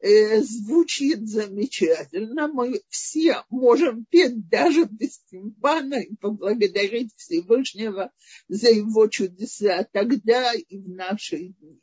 Э, 0.00 0.40
звучит 0.42 1.28
замечательно. 1.28 2.46
Мы 2.46 2.82
все 2.88 3.42
можем 3.50 4.04
петь 4.04 4.48
даже 4.48 4.84
без 4.84 5.18
тимпана 5.30 5.96
и 5.96 6.14
поблагодарить 6.14 7.12
Всевышнего 7.16 8.12
за 8.46 8.70
его 8.70 9.08
чудеса 9.08 9.84
тогда 9.90 10.52
и 10.54 10.78
в 10.78 10.88
наши 10.88 11.48
дни. 11.48 11.80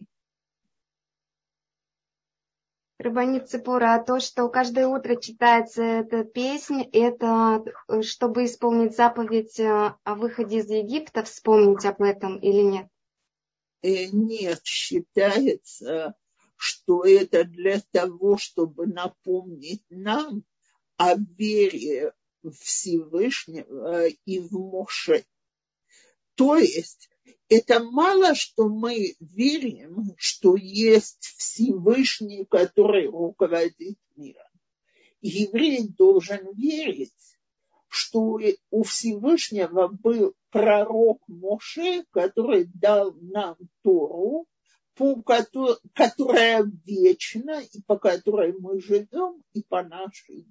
Рабанит 3.06 3.48
Цепура, 3.48 3.94
а 3.94 4.04
то, 4.04 4.20
что 4.20 4.50
каждое 4.50 4.88
утро 4.88 5.16
читается 5.16 5.84
эта 5.84 6.24
песня, 6.24 6.90
это 6.92 7.64
э, 7.88 8.02
чтобы 8.02 8.46
исполнить 8.46 8.96
заповедь 8.96 9.60
э, 9.60 9.94
о 10.04 10.16
выходе 10.16 10.58
из 10.58 10.70
Египта, 10.72 11.24
вспомнить 11.24 11.86
об 11.86 12.02
этом 12.02 12.40
или 12.40 12.62
нет? 12.62 12.88
Э, 13.84 14.08
нет, 14.08 14.62
считается, 14.64 16.16
что 16.56 17.06
это 17.06 17.44
для 17.44 17.80
того, 17.92 18.38
чтобы 18.38 18.88
напомнить 18.88 19.84
нам 19.92 20.44
о 20.98 21.14
вере 21.16 22.12
Всевышнего 22.60 24.08
и 24.08 24.40
в 24.40 24.52
Моше. 24.54 25.26
То 26.34 26.58
есть 26.58 27.10
это 27.50 27.84
мало, 27.84 28.36
что 28.36 28.68
мы 28.68 29.16
верим, 29.20 30.14
что 30.18 30.56
есть 30.56 31.36
Всевышний, 31.38 32.46
который 32.46 33.08
руководит 33.08 33.98
миром. 34.16 34.44
Еврей 35.22 35.88
должен 35.88 36.54
верить, 36.54 37.12
что 37.88 38.40
у 38.72 38.84
Всевышнего 38.84 39.88
был 39.88 40.34
пророк 40.50 41.22
Моше, 41.28 42.04
который 42.12 42.66
дал 42.66 43.14
нам 43.14 43.56
Тору, 43.84 44.46
по 44.96 45.22
которой, 45.22 45.78
которая 45.94 46.64
вечна 46.86 47.62
и 47.62 47.82
по 47.82 47.98
которой 47.98 48.54
мы 48.60 48.82
живем 48.82 49.44
и 49.54 49.64
по 49.64 49.84
нашей 49.84 50.48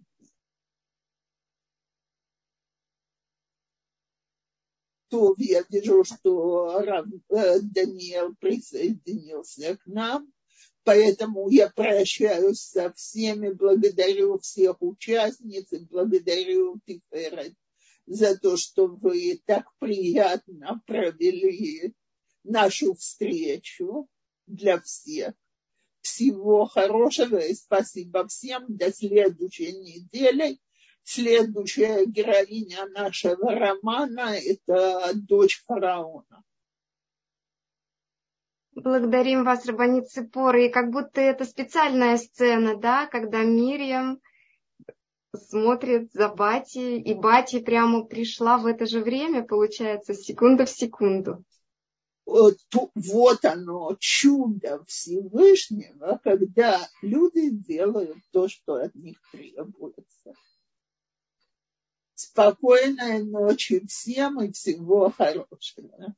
то 5.14 5.32
я 5.38 5.62
вижу, 5.68 6.02
что 6.02 6.80
Рав 6.80 7.06
э, 7.28 7.60
Даниил 7.60 8.34
присоединился 8.34 9.76
к 9.76 9.86
нам. 9.86 10.28
Поэтому 10.82 11.48
я 11.50 11.70
прощаюсь 11.70 12.58
со 12.58 12.92
всеми, 12.94 13.50
благодарю 13.50 14.40
всех 14.40 14.82
участниц 14.82 15.72
и 15.72 15.84
благодарю 15.84 16.80
Тиферет 16.84 17.54
за 18.06 18.36
то, 18.36 18.56
что 18.56 18.88
вы 18.88 19.40
так 19.46 19.66
приятно 19.78 20.82
провели 20.84 21.94
нашу 22.42 22.94
встречу 22.94 24.08
для 24.48 24.80
всех. 24.80 25.34
Всего 26.00 26.66
хорошего 26.66 27.38
и 27.38 27.54
спасибо 27.54 28.26
всем. 28.26 28.64
До 28.66 28.92
следующей 28.92 29.74
недели. 29.74 30.58
Следующая 31.04 32.06
героиня 32.06 32.86
нашего 32.86 33.54
романа– 33.54 34.34
это 34.44 35.10
дочь 35.14 35.62
фараона. 35.66 36.42
Благодарим 38.72 39.44
вас, 39.44 39.66
Рабанит 39.66 40.08
Ципора. 40.08 40.64
И 40.64 40.70
как 40.70 40.90
будто 40.90 41.20
это 41.20 41.44
специальная 41.44 42.16
сцена, 42.16 42.76
да, 42.76 43.06
когда 43.06 43.42
Мирьям 43.42 44.18
смотрит 45.36 46.10
за 46.12 46.28
Бати, 46.30 46.98
и 46.98 47.12
Бати 47.14 47.60
прямо 47.60 48.04
пришла 48.04 48.56
в 48.56 48.64
это 48.66 48.86
же 48.86 49.00
время, 49.00 49.44
получается, 49.44 50.14
секунда 50.14 50.64
в 50.64 50.70
секунду. 50.70 51.44
Вот, 52.24 52.56
вот 52.94 53.44
оно, 53.44 53.94
чудо 54.00 54.82
Всевышнего, 54.86 56.18
когда 56.24 56.80
люди 57.02 57.50
делают 57.50 58.16
то, 58.32 58.48
что 58.48 58.76
от 58.76 58.94
них 58.94 59.18
требуется. 59.30 60.32
Спокойной 62.24 63.22
ночи 63.22 63.86
всем 63.86 64.40
и 64.40 64.50
всего 64.50 65.10
хорошего. 65.10 66.14